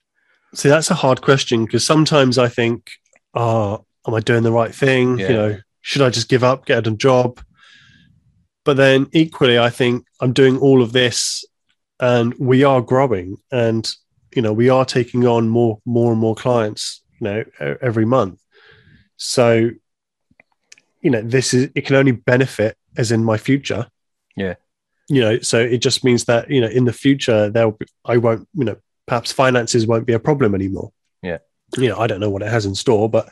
See, 0.55 0.69
that's 0.69 0.91
a 0.91 0.95
hard 0.95 1.23
question 1.23 1.65
because 1.65 1.85
sometimes 1.85 2.39
I 2.39 2.49
think, 2.49 2.91
oh, 3.35 3.85
am 4.07 4.15
I 4.15 4.21
doing 4.21 4.43
the 4.43 4.53
right 4.53 4.75
thing? 4.75 5.19
Yeah. 5.19 5.29
You 5.29 5.35
know, 5.35 5.59
should 5.81 6.03
I 6.03 6.11
just 6.11 6.29
give 6.29 6.45
up, 6.45 6.67
get 6.67 6.87
a 6.87 6.91
job? 6.91 7.41
But 8.65 8.77
then 8.77 9.09
equally, 9.13 9.59
I 9.59 9.71
think 9.71 10.07
I'm 10.21 10.33
doing 10.33 10.59
all 10.59 10.83
of 10.83 10.93
this 10.93 11.45
and 12.01 12.35
we 12.39 12.65
are 12.65 12.81
growing 12.81 13.39
and, 13.51 13.91
you 14.35 14.43
know, 14.43 14.53
we 14.53 14.69
are 14.69 14.85
taking 14.85 15.27
on 15.27 15.49
more, 15.49 15.81
more 15.85 16.13
and 16.13 16.21
more 16.21 16.35
clients, 16.35 17.03
you 17.21 17.25
know, 17.25 17.45
every 17.81 18.05
month. 18.05 18.41
So, 19.17 19.71
you 21.01 21.11
know, 21.11 21.23
this 21.23 21.53
is, 21.53 21.71
it 21.75 21.87
can 21.87 21.97
only 21.97 22.13
benefit 22.13 22.77
as 22.97 23.13
in 23.13 23.25
my 23.25 23.37
future. 23.37 23.87
Yeah. 24.37 24.55
You 25.09 25.21
know, 25.21 25.39
so 25.41 25.59
it 25.59 25.79
just 25.79 26.05
means 26.05 26.25
that, 26.25 26.51
you 26.51 26.61
know, 26.61 26.69
in 26.69 26.85
the 26.85 26.93
future, 26.93 27.51
there 27.51 27.73
I 28.05 28.17
won't, 28.17 28.49
you 28.55 28.65
know, 28.65 28.77
perhaps 29.07 29.33
finances 29.33 29.87
won't 29.87 30.07
be 30.07 30.13
a 30.13 30.19
problem 30.19 30.55
anymore. 30.55 30.93
Yeah. 31.23 31.39
You 31.77 31.89
know, 31.89 31.99
I 31.99 32.07
don't 32.07 32.21
know 32.21 32.31
what 32.31 32.43
it 32.43 32.49
has 32.49 32.67
in 32.67 32.75
store, 32.75 33.09
but, 33.09 33.29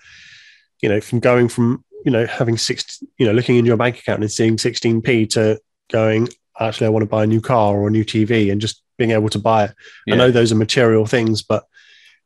you 0.82 0.88
know, 0.88 1.00
from 1.00 1.20
going 1.20 1.48
from, 1.48 1.84
you 2.04 2.10
know, 2.10 2.26
having 2.26 2.56
six, 2.56 3.02
you 3.18 3.26
know, 3.26 3.32
looking 3.32 3.56
in 3.56 3.66
your 3.66 3.76
bank 3.76 3.98
account 3.98 4.22
and 4.22 4.30
seeing 4.30 4.56
16p 4.56 5.30
to 5.30 5.60
going, 5.90 6.28
actually, 6.58 6.86
I 6.86 6.90
want 6.90 7.02
to 7.02 7.08
buy 7.08 7.24
a 7.24 7.26
new 7.26 7.40
car 7.40 7.76
or 7.76 7.88
a 7.88 7.90
new 7.90 8.04
TV 8.04 8.50
and 8.50 8.60
just 8.60 8.82
being 8.98 9.12
able 9.12 9.28
to 9.30 9.38
buy 9.38 9.64
it. 9.64 9.74
Yeah. 10.06 10.14
I 10.14 10.16
know 10.18 10.30
those 10.30 10.52
are 10.52 10.56
material 10.56 11.06
things, 11.06 11.42
but, 11.42 11.64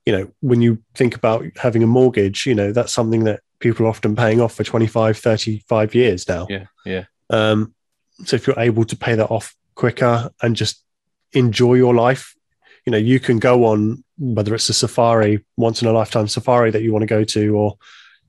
you 0.06 0.12
know, 0.12 0.30
when 0.40 0.62
you 0.62 0.82
think 0.94 1.14
about 1.16 1.44
having 1.56 1.82
a 1.82 1.86
mortgage, 1.86 2.46
you 2.46 2.54
know, 2.54 2.72
that's 2.72 2.92
something 2.92 3.24
that 3.24 3.40
people 3.58 3.86
are 3.86 3.90
often 3.90 4.16
paying 4.16 4.40
off 4.40 4.54
for 4.54 4.64
25, 4.64 5.16
35 5.16 5.94
years 5.94 6.28
now. 6.28 6.46
Yeah. 6.48 6.66
Yeah. 6.84 7.04
Um, 7.30 7.74
so 8.24 8.36
if 8.36 8.46
you're 8.46 8.58
able 8.58 8.84
to 8.84 8.96
pay 8.96 9.14
that 9.14 9.30
off 9.30 9.54
quicker 9.74 10.30
and 10.42 10.54
just 10.54 10.82
enjoy 11.32 11.74
your 11.74 11.94
life, 11.94 12.34
you 12.86 12.90
know, 12.90 12.98
you 12.98 13.18
can 13.18 13.38
go 13.38 13.64
on 13.66 14.04
whether 14.18 14.54
it's 14.54 14.68
a 14.68 14.74
safari, 14.74 15.44
once 15.56 15.82
in 15.82 15.88
a 15.88 15.92
lifetime 15.92 16.28
safari 16.28 16.70
that 16.70 16.82
you 16.82 16.92
want 16.92 17.02
to 17.02 17.06
go 17.06 17.24
to, 17.24 17.56
or 17.56 17.78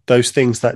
those 0.08 0.32
things 0.32 0.62
that 0.62 0.76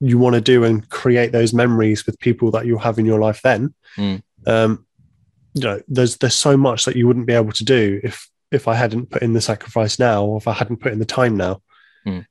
you 0.00 0.18
want 0.18 0.34
to 0.34 0.40
do 0.40 0.64
and 0.64 0.88
create 0.88 1.32
those 1.32 1.52
memories 1.52 2.06
with 2.06 2.18
people 2.20 2.50
that 2.52 2.66
you'll 2.66 2.78
have 2.78 2.98
in 2.98 3.06
your 3.06 3.18
life 3.18 3.42
then. 3.42 3.74
Mm. 3.96 4.22
Um, 4.46 4.86
you 5.54 5.62
know, 5.62 5.80
there's 5.88 6.16
there's 6.18 6.34
so 6.34 6.56
much 6.56 6.84
that 6.84 6.96
you 6.96 7.06
wouldn't 7.06 7.26
be 7.26 7.32
able 7.32 7.52
to 7.52 7.64
do 7.64 8.00
if 8.02 8.28
if 8.50 8.68
I 8.68 8.74
hadn't 8.74 9.10
put 9.10 9.22
in 9.22 9.32
the 9.32 9.40
sacrifice 9.40 9.98
now, 9.98 10.24
or 10.24 10.36
if 10.36 10.46
I 10.46 10.52
hadn't 10.52 10.78
put 10.78 10.92
in 10.92 10.98
the 10.98 11.04
time 11.04 11.36
now. 11.36 11.62
Mm. 12.06 12.26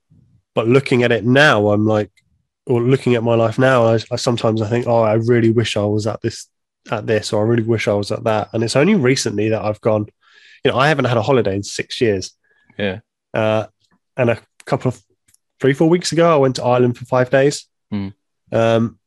But 0.55 0.67
looking 0.67 1.03
at 1.03 1.11
it 1.11 1.25
now, 1.25 1.69
I'm 1.69 1.85
like, 1.85 2.11
or 2.65 2.81
looking 2.81 3.15
at 3.15 3.23
my 3.23 3.35
life 3.35 3.59
now, 3.59 3.85
I, 3.85 3.99
I 4.11 4.15
sometimes 4.15 4.61
I 4.61 4.67
think, 4.69 4.87
oh, 4.87 5.01
I 5.01 5.13
really 5.13 5.51
wish 5.51 5.75
I 5.77 5.85
was 5.85 6.07
at 6.07 6.21
this 6.21 6.47
at 6.91 7.07
this, 7.07 7.33
or 7.33 7.43
I 7.43 7.47
really 7.47 7.63
wish 7.63 7.87
I 7.87 7.93
was 7.93 8.11
at 8.11 8.23
that. 8.25 8.49
And 8.53 8.63
it's 8.63 8.75
only 8.75 8.95
recently 8.95 9.49
that 9.49 9.63
I've 9.63 9.81
gone, 9.81 10.07
you 10.63 10.71
know, 10.71 10.77
I 10.77 10.87
haven't 10.89 11.05
had 11.05 11.17
a 11.17 11.21
holiday 11.21 11.55
in 11.55 11.63
six 11.63 12.01
years. 12.01 12.31
Yeah. 12.77 12.99
Uh, 13.33 13.67
and 14.17 14.29
a 14.29 14.39
couple 14.65 14.89
of 14.89 15.01
three, 15.59 15.73
four 15.73 15.89
weeks 15.89 16.11
ago, 16.11 16.33
I 16.33 16.37
went 16.37 16.57
to 16.57 16.63
Ireland 16.63 16.97
for 16.97 17.05
five 17.05 17.29
days. 17.29 17.67
Mm. 17.93 18.13
Um, 18.51 18.99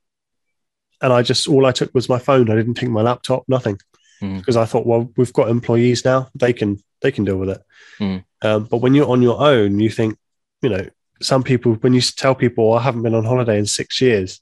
and 1.02 1.12
I 1.12 1.22
just 1.22 1.48
all 1.48 1.66
I 1.66 1.72
took 1.72 1.94
was 1.94 2.08
my 2.08 2.18
phone. 2.18 2.50
I 2.50 2.54
didn't 2.56 2.74
take 2.74 2.88
my 2.88 3.02
laptop, 3.02 3.44
nothing, 3.48 3.78
Mm. 4.22 4.38
because 4.38 4.56
I 4.56 4.64
thought, 4.64 4.86
well, 4.86 5.12
we've 5.18 5.32
got 5.34 5.50
employees 5.50 6.02
now; 6.02 6.30
they 6.34 6.54
can 6.54 6.82
they 7.02 7.12
can 7.12 7.24
deal 7.24 7.36
with 7.36 7.50
it. 7.50 7.62
Mm. 8.00 8.24
Um, 8.40 8.64
but 8.64 8.78
when 8.78 8.94
you're 8.94 9.10
on 9.10 9.20
your 9.20 9.38
own, 9.38 9.78
you 9.78 9.90
think, 9.90 10.16
you 10.62 10.70
know, 10.70 10.88
some 11.20 11.42
people 11.42 11.74
when 11.74 11.94
you 11.94 12.00
tell 12.00 12.34
people 12.34 12.72
I 12.74 12.82
haven't 12.82 13.02
been 13.02 13.14
on 13.14 13.24
holiday 13.24 13.58
in 13.58 13.66
six 13.66 14.00
years, 14.00 14.40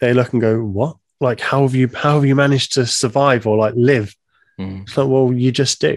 they 0.00 0.12
look 0.14 0.32
and 0.32 0.40
go, 0.42 0.62
what? 0.62 0.96
Like 1.20 1.40
how 1.40 1.62
have 1.62 1.74
you 1.74 1.88
how 1.94 2.14
have 2.14 2.24
you 2.24 2.34
managed 2.34 2.74
to 2.74 2.86
survive 2.86 3.46
or 3.46 3.56
like 3.56 3.74
live? 3.76 4.14
Mm. 4.58 4.82
It's 4.82 4.96
like, 4.96 5.08
well, 5.08 5.32
you 5.32 5.50
just 5.52 5.80
do. 5.80 5.96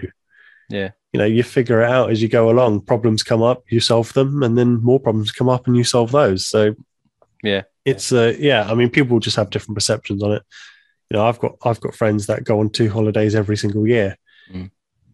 Yeah. 0.68 0.90
You 1.12 1.18
know, 1.18 1.26
you 1.26 1.42
figure 1.42 1.82
it 1.82 1.90
out 1.90 2.10
as 2.10 2.22
you 2.22 2.28
go 2.28 2.50
along. 2.50 2.82
Problems 2.82 3.22
come 3.22 3.42
up, 3.42 3.64
you 3.68 3.80
solve 3.80 4.12
them, 4.14 4.42
and 4.42 4.56
then 4.56 4.82
more 4.82 4.98
problems 4.98 5.30
come 5.30 5.48
up 5.48 5.66
and 5.66 5.76
you 5.76 5.84
solve 5.84 6.10
those. 6.12 6.46
So 6.46 6.74
Yeah. 7.42 7.62
it's 7.84 8.12
uh 8.12 8.34
yeah, 8.38 8.70
I 8.70 8.74
mean 8.74 8.90
people 8.90 9.18
just 9.20 9.36
have 9.36 9.50
different 9.50 9.76
perceptions 9.76 10.22
on 10.22 10.32
it. 10.32 10.42
You 11.10 11.18
know, 11.18 11.26
I've 11.26 11.38
got 11.38 11.56
I've 11.64 11.80
got 11.80 11.94
friends 11.94 12.26
that 12.26 12.44
go 12.44 12.60
on 12.60 12.70
two 12.70 12.90
holidays 12.90 13.34
every 13.34 13.56
single 13.56 13.86
year. 13.86 14.16
Mm. 14.52 14.70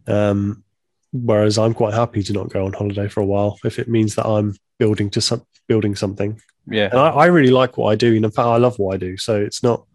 Um 0.07 0.63
whereas 1.11 1.57
I'm 1.57 1.73
quite 1.73 1.93
happy 1.93 2.23
to 2.23 2.33
not 2.33 2.49
go 2.49 2.65
on 2.65 2.73
holiday 2.73 3.07
for 3.07 3.21
a 3.21 3.25
while 3.25 3.57
if 3.63 3.79
it 3.79 3.89
means 3.89 4.15
that 4.15 4.27
I'm 4.27 4.55
building 4.77 5.09
to 5.11 5.21
some 5.21 5.45
building 5.67 5.95
something. 5.95 6.39
Yeah. 6.67 6.89
And 6.91 6.99
I, 6.99 7.09
I 7.09 7.25
really 7.27 7.51
like 7.51 7.77
what 7.77 7.89
I 7.89 7.95
do. 7.95 8.15
And 8.15 8.25
in 8.25 8.31
fact, 8.31 8.47
I 8.47 8.57
love 8.57 8.77
what 8.77 8.95
I 8.95 8.97
do. 8.97 9.17
So 9.17 9.39
it's 9.39 9.63
not, 9.63 9.85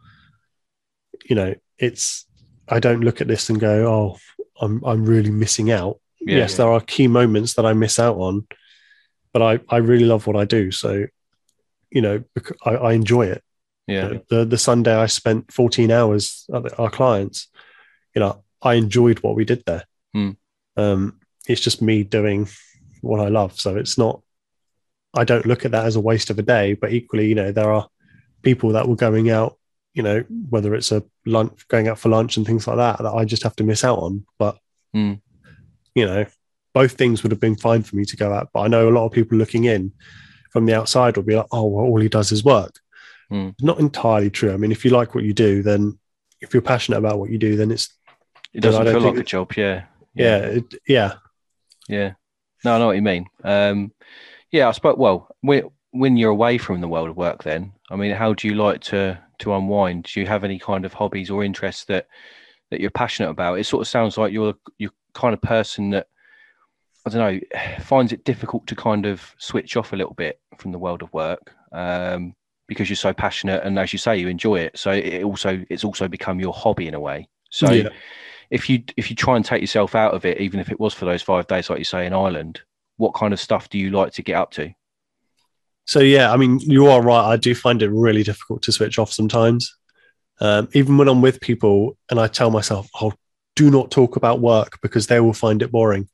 you 1.24 1.36
know, 1.36 1.54
it's 1.78 2.26
I 2.68 2.80
don't 2.80 3.00
look 3.00 3.20
at 3.20 3.28
this 3.28 3.50
and 3.50 3.60
go, 3.60 3.86
oh, 3.86 4.18
I'm 4.60 4.84
I'm 4.84 5.04
really 5.04 5.30
missing 5.30 5.70
out. 5.70 6.00
Yeah. 6.20 6.38
yes, 6.38 6.56
there 6.56 6.70
are 6.70 6.80
key 6.80 7.06
moments 7.06 7.54
that 7.54 7.66
I 7.66 7.74
miss 7.74 7.98
out 7.98 8.16
on, 8.16 8.46
but 9.32 9.42
I 9.42 9.60
I 9.68 9.78
really 9.78 10.06
love 10.06 10.26
what 10.26 10.36
I 10.36 10.44
do. 10.44 10.70
So, 10.70 11.06
you 11.90 12.00
know, 12.00 12.24
I, 12.64 12.70
I 12.70 12.92
enjoy 12.92 13.26
it. 13.26 13.42
Yeah. 13.86 14.14
The 14.30 14.44
the 14.44 14.58
Sunday 14.58 14.94
I 14.94 15.06
spent 15.06 15.52
14 15.52 15.90
hours 15.90 16.46
at 16.52 16.62
the, 16.62 16.76
our 16.76 16.90
clients, 16.90 17.48
you 18.14 18.20
know, 18.20 18.42
I 18.62 18.74
enjoyed 18.74 19.18
what 19.20 19.36
we 19.36 19.44
did 19.44 19.62
there. 19.66 19.84
Hmm. 20.14 20.30
Um, 20.76 21.20
it's 21.46 21.60
just 21.60 21.82
me 21.82 22.02
doing 22.04 22.48
what 23.00 23.20
I 23.20 23.28
love. 23.28 23.58
So 23.60 23.76
it's 23.76 23.98
not. 23.98 24.20
I 25.16 25.24
don't 25.24 25.46
look 25.46 25.64
at 25.64 25.70
that 25.72 25.86
as 25.86 25.96
a 25.96 26.00
waste 26.00 26.30
of 26.30 26.38
a 26.38 26.42
day, 26.42 26.74
but 26.74 26.92
equally, 26.92 27.28
you 27.28 27.34
know, 27.34 27.52
there 27.52 27.70
are 27.70 27.88
people 28.42 28.70
that 28.70 28.88
were 28.88 28.96
going 28.96 29.30
out, 29.30 29.56
you 29.92 30.02
know, 30.02 30.24
whether 30.50 30.74
it's 30.74 30.90
a 30.90 31.04
lunch, 31.24 31.68
going 31.68 31.86
out 31.86 31.98
for 31.98 32.08
lunch 32.08 32.36
and 32.36 32.44
things 32.44 32.66
like 32.66 32.78
that, 32.78 32.98
that 32.98 33.12
I 33.12 33.24
just 33.24 33.44
have 33.44 33.54
to 33.56 33.64
miss 33.64 33.84
out 33.84 33.98
on. 33.98 34.26
But 34.38 34.58
Hmm. 34.92 35.14
you 35.94 36.06
know, 36.06 36.24
both 36.72 36.92
things 36.92 37.22
would 37.22 37.30
have 37.32 37.40
been 37.40 37.56
fine 37.56 37.82
for 37.82 37.94
me 37.96 38.04
to 38.04 38.16
go 38.16 38.32
out. 38.32 38.50
But 38.52 38.60
I 38.62 38.68
know 38.68 38.88
a 38.88 38.90
lot 38.90 39.06
of 39.06 39.12
people 39.12 39.38
looking 39.38 39.64
in 39.64 39.92
from 40.50 40.66
the 40.66 40.74
outside 40.74 41.16
will 41.16 41.24
be 41.24 41.36
like, 41.36 41.46
oh, 41.52 41.66
well, 41.66 41.84
all 41.84 42.00
he 42.00 42.08
does 42.08 42.32
is 42.32 42.44
work. 42.44 42.80
Hmm. 43.28 43.50
Not 43.60 43.78
entirely 43.78 44.30
true. 44.30 44.52
I 44.52 44.56
mean, 44.56 44.72
if 44.72 44.84
you 44.84 44.90
like 44.90 45.14
what 45.14 45.24
you 45.24 45.32
do, 45.32 45.62
then 45.62 45.98
if 46.40 46.52
you're 46.52 46.62
passionate 46.62 46.98
about 46.98 47.18
what 47.18 47.30
you 47.30 47.38
do, 47.38 47.56
then 47.56 47.70
it's 47.70 47.88
It 48.52 48.60
doesn't 48.60 48.84
feel 48.84 49.00
like 49.00 49.16
a 49.18 49.22
job. 49.24 49.52
Yeah. 49.56 49.84
Yeah, 50.14 50.36
it, 50.38 50.74
yeah, 50.86 51.14
Yeah. 51.88 52.12
No, 52.64 52.74
I 52.74 52.78
know 52.78 52.86
what 52.86 52.96
you 52.96 53.02
mean. 53.02 53.26
Um, 53.42 53.92
yeah, 54.50 54.68
I 54.68 54.72
suppose. 54.72 54.96
Well, 54.96 55.28
when 55.42 55.70
when 55.90 56.16
you're 56.16 56.30
away 56.30 56.58
from 56.58 56.80
the 56.80 56.88
world 56.88 57.10
of 57.10 57.16
work, 57.16 57.42
then 57.42 57.72
I 57.90 57.96
mean, 57.96 58.12
how 58.12 58.34
do 58.34 58.48
you 58.48 58.54
like 58.54 58.80
to 58.82 59.18
to 59.40 59.54
unwind? 59.54 60.04
Do 60.04 60.20
you 60.20 60.26
have 60.26 60.44
any 60.44 60.58
kind 60.58 60.84
of 60.84 60.94
hobbies 60.94 61.30
or 61.30 61.44
interests 61.44 61.84
that 61.86 62.06
that 62.70 62.80
you're 62.80 62.90
passionate 62.90 63.30
about? 63.30 63.58
It 63.58 63.64
sort 63.64 63.82
of 63.82 63.88
sounds 63.88 64.16
like 64.16 64.32
you're 64.32 64.54
you're 64.78 64.92
kind 65.12 65.34
of 65.34 65.42
person 65.42 65.90
that 65.90 66.08
I 67.06 67.10
don't 67.10 67.20
know 67.20 67.40
finds 67.80 68.12
it 68.12 68.24
difficult 68.24 68.66
to 68.68 68.76
kind 68.76 69.06
of 69.06 69.34
switch 69.38 69.76
off 69.76 69.92
a 69.92 69.96
little 69.96 70.14
bit 70.14 70.40
from 70.58 70.72
the 70.72 70.78
world 70.78 71.02
of 71.02 71.12
work 71.12 71.52
um, 71.72 72.34
because 72.66 72.88
you're 72.88 72.96
so 72.96 73.12
passionate 73.12 73.62
and 73.64 73.78
as 73.78 73.92
you 73.92 73.98
say, 73.98 74.16
you 74.16 74.28
enjoy 74.28 74.60
it. 74.60 74.78
So 74.78 74.90
it 74.92 75.22
also 75.22 75.64
it's 75.68 75.84
also 75.84 76.08
become 76.08 76.40
your 76.40 76.54
hobby 76.54 76.86
in 76.86 76.94
a 76.94 77.00
way. 77.00 77.28
So 77.50 77.70
Yeah. 77.70 77.88
If 78.54 78.70
you 78.70 78.84
if 78.96 79.10
you 79.10 79.16
try 79.16 79.34
and 79.34 79.44
take 79.44 79.60
yourself 79.60 79.96
out 79.96 80.14
of 80.14 80.24
it, 80.24 80.40
even 80.40 80.60
if 80.60 80.70
it 80.70 80.78
was 80.78 80.94
for 80.94 81.06
those 81.06 81.22
five 81.22 81.48
days, 81.48 81.68
like 81.68 81.80
you 81.80 81.84
say 81.84 82.06
in 82.06 82.14
Ireland, 82.14 82.60
what 82.98 83.12
kind 83.12 83.32
of 83.32 83.40
stuff 83.40 83.68
do 83.68 83.78
you 83.78 83.90
like 83.90 84.12
to 84.12 84.22
get 84.22 84.36
up 84.36 84.52
to? 84.52 84.72
So 85.86 85.98
yeah, 85.98 86.32
I 86.32 86.36
mean, 86.36 86.60
you 86.60 86.86
are 86.86 87.02
right. 87.02 87.32
I 87.32 87.36
do 87.36 87.52
find 87.52 87.82
it 87.82 87.90
really 87.90 88.22
difficult 88.22 88.62
to 88.62 88.72
switch 88.72 88.96
off 88.96 89.12
sometimes. 89.12 89.76
Um, 90.40 90.68
even 90.72 90.96
when 90.96 91.08
I'm 91.08 91.20
with 91.20 91.40
people 91.40 91.98
and 92.08 92.20
I 92.20 92.28
tell 92.28 92.52
myself, 92.52 92.88
"Oh, 93.00 93.12
do 93.56 93.72
not 93.72 93.90
talk 93.90 94.14
about 94.14 94.40
work 94.40 94.80
because 94.80 95.08
they 95.08 95.18
will 95.18 95.32
find 95.32 95.60
it 95.60 95.72
boring." 95.72 96.08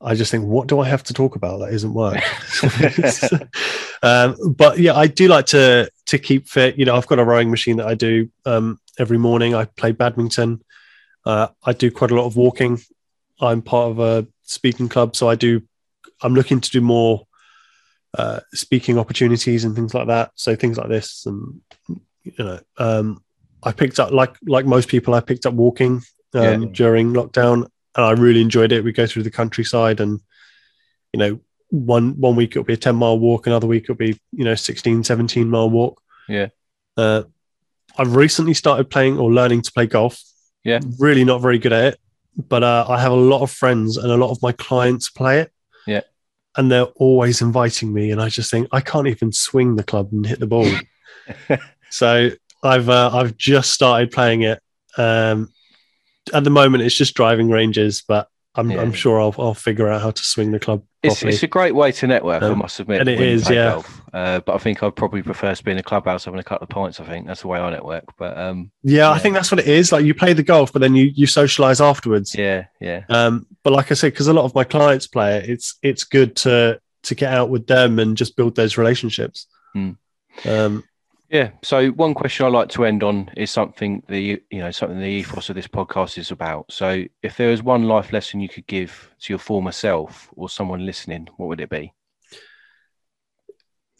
I 0.00 0.16
just 0.16 0.32
think, 0.32 0.44
what 0.44 0.66
do 0.66 0.80
I 0.80 0.88
have 0.88 1.04
to 1.04 1.14
talk 1.14 1.36
about 1.36 1.60
that 1.60 1.72
isn't 1.72 1.94
work? 1.94 2.20
um, 4.02 4.54
but 4.56 4.80
yeah, 4.80 4.96
I 4.96 5.06
do 5.06 5.28
like 5.28 5.46
to 5.46 5.88
to 6.06 6.18
keep 6.18 6.48
fit. 6.48 6.76
You 6.76 6.86
know, 6.86 6.96
I've 6.96 7.06
got 7.06 7.20
a 7.20 7.24
rowing 7.24 7.52
machine 7.52 7.76
that 7.76 7.86
I 7.86 7.94
do 7.94 8.28
um, 8.44 8.80
every 8.98 9.18
morning. 9.18 9.54
I 9.54 9.66
play 9.66 9.92
badminton. 9.92 10.60
Uh, 11.24 11.48
I 11.64 11.72
do 11.72 11.90
quite 11.90 12.10
a 12.10 12.14
lot 12.14 12.26
of 12.26 12.36
walking. 12.36 12.80
I'm 13.40 13.62
part 13.62 13.90
of 13.90 13.98
a 13.98 14.26
speaking 14.42 14.88
club, 14.88 15.16
so 15.16 15.28
I 15.28 15.34
do. 15.34 15.62
I'm 16.22 16.34
looking 16.34 16.60
to 16.60 16.70
do 16.70 16.80
more 16.80 17.26
uh, 18.16 18.40
speaking 18.54 18.98
opportunities 18.98 19.64
and 19.64 19.74
things 19.74 19.94
like 19.94 20.06
that. 20.08 20.32
So 20.34 20.54
things 20.54 20.78
like 20.78 20.88
this, 20.88 21.26
and 21.26 21.60
you 22.22 22.32
know, 22.38 22.60
um, 22.78 23.22
I 23.62 23.72
picked 23.72 23.98
up 24.00 24.10
like 24.12 24.36
like 24.46 24.66
most 24.66 24.88
people, 24.88 25.14
I 25.14 25.20
picked 25.20 25.46
up 25.46 25.54
walking 25.54 26.02
um, 26.34 26.62
Yeah. 26.62 26.68
during 26.72 27.12
lockdown, 27.12 27.66
and 27.96 28.04
I 28.04 28.12
really 28.12 28.40
enjoyed 28.42 28.72
it. 28.72 28.84
We 28.84 28.92
go 28.92 29.06
through 29.06 29.22
the 29.24 29.30
countryside, 29.30 30.00
and 30.00 30.20
you 31.12 31.18
know, 31.18 31.40
one 31.70 32.20
one 32.20 32.36
week 32.36 32.50
it'll 32.52 32.64
be 32.64 32.74
a 32.74 32.76
ten 32.76 32.96
mile 32.96 33.18
walk, 33.18 33.46
another 33.46 33.66
week 33.66 33.84
it'll 33.84 33.94
be 33.96 34.18
you 34.32 34.44
know 34.44 34.54
16, 34.54 35.04
17 35.04 35.48
mile 35.48 35.70
walk. 35.70 36.00
Yeah. 36.28 36.48
Uh, 36.96 37.22
I've 37.98 38.14
recently 38.16 38.54
started 38.54 38.90
playing 38.90 39.18
or 39.18 39.32
learning 39.32 39.62
to 39.62 39.72
play 39.72 39.86
golf. 39.86 40.22
Yeah. 40.64 40.80
really 40.98 41.24
not 41.24 41.40
very 41.40 41.58
good 41.58 41.72
at 41.72 41.94
it, 41.94 42.00
but 42.48 42.62
uh, 42.62 42.86
I 42.88 43.00
have 43.00 43.12
a 43.12 43.16
lot 43.16 43.42
of 43.42 43.50
friends 43.50 43.96
and 43.96 44.10
a 44.10 44.16
lot 44.16 44.30
of 44.30 44.40
my 44.42 44.52
clients 44.52 45.10
play 45.10 45.40
it 45.40 45.52
Yeah. 45.86 46.02
and 46.56 46.70
they're 46.70 46.84
always 46.96 47.40
inviting 47.42 47.92
me, 47.92 48.10
and 48.10 48.20
I 48.20 48.28
just 48.28 48.50
think 48.50 48.68
I 48.72 48.80
can't 48.80 49.06
even 49.08 49.32
swing 49.32 49.76
the 49.76 49.82
club 49.84 50.08
and 50.12 50.24
hit 50.26 50.38
the 50.40 50.46
ball. 50.46 50.70
so 51.90 52.30
I've 52.62 52.88
uh, 52.88 53.10
I've 53.12 53.36
just 53.36 53.72
started 53.72 54.10
playing 54.12 54.42
it. 54.42 54.62
Um, 54.96 55.50
at 56.32 56.44
the 56.44 56.50
moment, 56.50 56.84
it's 56.84 56.94
just 56.96 57.14
driving 57.14 57.50
ranges, 57.50 58.02
but 58.06 58.28
I'm 58.54 58.70
Yeah. 58.70 58.82
I'm 58.82 58.92
sure 58.92 59.20
I'll 59.20 59.34
I'll 59.38 59.54
figure 59.54 59.88
out 59.88 60.02
how 60.02 60.10
to 60.10 60.24
swing 60.24 60.50
the 60.52 60.58
club 60.60 60.82
It's, 61.02 61.22
it's 61.22 61.42
a 61.42 61.46
great 61.46 61.74
way 61.74 61.90
to 61.92 62.06
network, 62.06 62.42
I 62.42 62.46
Um, 62.48 62.58
must 62.58 62.78
admit. 62.80 63.00
and 63.00 63.08
it 63.08 63.20
is, 63.20 63.48
yeah. 63.48 63.70
golf. 63.72 64.00
Uh, 64.12 64.40
but 64.40 64.54
I 64.54 64.58
think 64.58 64.82
I'd 64.82 64.94
probably 64.94 65.22
prefer 65.22 65.54
to 65.54 65.64
be 65.64 65.70
in 65.72 65.78
a 65.78 65.82
clubhouse 65.82 66.24
having 66.26 66.38
a 66.38 66.44
couple 66.44 66.64
of 66.64 66.68
pints. 66.68 67.00
I 67.00 67.04
think 67.04 67.26
that's 67.26 67.40
the 67.40 67.48
way 67.48 67.58
I 67.58 67.70
network. 67.70 68.04
But 68.18 68.36
um, 68.36 68.70
yeah, 68.82 69.10
I 69.10 69.18
think 69.18 69.34
that's 69.34 69.50
what 69.50 69.58
it 69.60 69.66
is. 69.68 69.90
Like 69.90 70.04
you 70.04 70.14
play 70.14 70.34
the 70.34 70.42
golf, 70.42 70.72
but 70.72 70.80
then 70.82 70.94
you 70.94 71.10
you 71.14 71.26
socialize 71.26 71.80
afterwards. 71.80 72.34
yeah, 72.36 72.66
yeah, 72.80 73.04
Um, 73.08 73.46
but 73.64 73.72
like 73.72 73.90
I 73.90 73.94
said, 73.94 74.12
because 74.12 74.28
a 74.28 74.34
lot 74.34 74.44
of 74.44 74.54
my 74.54 74.64
clients 74.64 75.06
play 75.06 75.38
it, 75.38 75.48
it's 75.48 75.78
it's 75.82 76.04
good 76.04 76.36
to 76.36 76.78
to 77.04 77.14
get 77.14 77.32
out 77.32 77.48
with 77.50 77.66
them 77.66 77.98
and 77.98 78.16
just 78.16 78.36
build 78.36 78.54
those 78.54 78.76
relationships. 78.76 79.46
Hmm. 79.72 79.92
Um, 80.46 80.84
yeah. 81.32 81.50
So 81.64 81.88
one 81.88 82.14
question 82.14 82.46
I 82.46 82.50
like 82.50 82.68
to 82.70 82.84
end 82.84 83.02
on 83.02 83.28
is 83.36 83.50
something 83.50 84.04
the 84.06 84.40
you 84.50 84.58
know 84.60 84.70
something 84.70 85.00
the 85.00 85.06
ethos 85.06 85.48
of 85.48 85.56
this 85.56 85.66
podcast 85.66 86.18
is 86.18 86.30
about. 86.30 86.70
So 86.70 87.04
if 87.22 87.36
there 87.36 87.50
was 87.50 87.62
one 87.62 87.88
life 87.88 88.12
lesson 88.12 88.38
you 88.38 88.48
could 88.48 88.68
give 88.68 89.12
to 89.22 89.32
your 89.32 89.40
former 89.40 89.72
self 89.72 90.28
or 90.36 90.48
someone 90.48 90.86
listening, 90.86 91.28
what 91.36 91.48
would 91.48 91.60
it 91.60 91.70
be? 91.70 91.92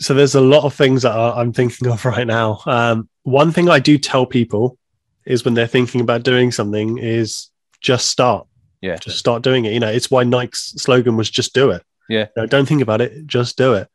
so 0.03 0.15
there's 0.15 0.35
a 0.35 0.41
lot 0.41 0.65
of 0.65 0.75
things 0.75 1.03
that 1.03 1.17
I'm 1.17 1.53
thinking 1.53 1.89
of 1.89 2.05
right 2.05 2.27
now. 2.27 2.61
Um, 2.67 3.09
one 3.23 3.53
thing 3.53 3.69
I 3.69 3.79
do 3.79 3.99
tell 3.99 4.27
people 4.27 4.77
is 5.25 5.45
when 5.45 5.55
they're 5.55 5.67
thinking 5.67 6.01
about 6.01 6.25
doing 6.25 6.51
something 6.51 6.99
is 6.99 7.51
just 7.81 8.09
start. 8.09 8.47
Yeah. 8.81 8.97
Just 8.97 9.19
start 9.19 9.43
doing 9.43 9.65
it. 9.65 9.73
You 9.73 9.81
know, 9.81 9.91
it's 9.91 10.11
why 10.11 10.25
Nike's 10.25 10.75
slogan 10.77 11.17
was 11.17 11.31
just 11.31 11.55
do 11.55 11.71
it. 11.71 11.83
Yeah. 12.09 12.27
You 12.37 12.43
know, 12.43 12.47
don't 12.47 12.67
think 12.67 12.83
about 12.83 13.01
it, 13.01 13.27
just 13.27 13.57
do 13.57 13.75
it. 13.75 13.89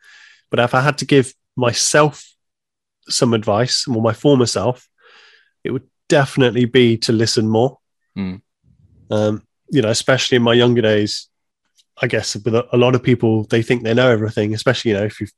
But 0.50 0.60
if 0.60 0.73
I 0.73 0.82
had 0.82 1.00
to 1.00 1.06
give 1.06 1.34
myself 1.58 2.26
some 3.09 3.33
advice, 3.33 3.87
or 3.87 4.01
my 4.01 4.13
former 4.13 4.45
self, 4.45 4.87
it 5.63 5.71
would 5.71 5.87
definitely 6.09 6.65
be 6.65 6.97
to 6.99 7.11
listen 7.11 7.47
more. 7.47 7.77
Mm. 8.17 8.41
Um, 9.09 9.43
you 9.69 9.81
know, 9.81 9.89
especially 9.89 10.37
in 10.37 10.43
my 10.43 10.53
younger 10.53 10.81
days, 10.81 11.27
I 12.01 12.07
guess 12.07 12.35
with 12.35 12.55
a, 12.55 12.67
a 12.75 12.77
lot 12.77 12.95
of 12.95 13.03
people, 13.03 13.43
they 13.45 13.61
think 13.61 13.83
they 13.83 13.93
know 13.93 14.09
everything, 14.09 14.53
especially, 14.53 14.91
you 14.91 14.97
know, 14.97 15.05
if 15.05 15.19
you've 15.19 15.31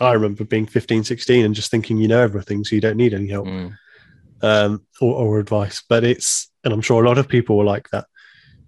I 0.00 0.12
remember 0.12 0.44
being 0.44 0.66
15, 0.66 1.04
16 1.04 1.44
and 1.44 1.54
just 1.54 1.70
thinking 1.70 1.98
you 1.98 2.08
know 2.08 2.20
everything, 2.22 2.64
so 2.64 2.74
you 2.74 2.80
don't 2.80 2.96
need 2.96 3.12
any 3.12 3.28
help 3.28 3.46
Mm, 3.46 3.76
um, 4.40 4.86
or, 5.02 5.14
or 5.14 5.38
advice. 5.38 5.82
But 5.86 6.02
it's, 6.02 6.50
and 6.64 6.72
I'm 6.72 6.80
sure 6.80 7.04
a 7.04 7.08
lot 7.08 7.18
of 7.18 7.28
people 7.28 7.58
were 7.58 7.64
like 7.64 7.90
that, 7.90 8.06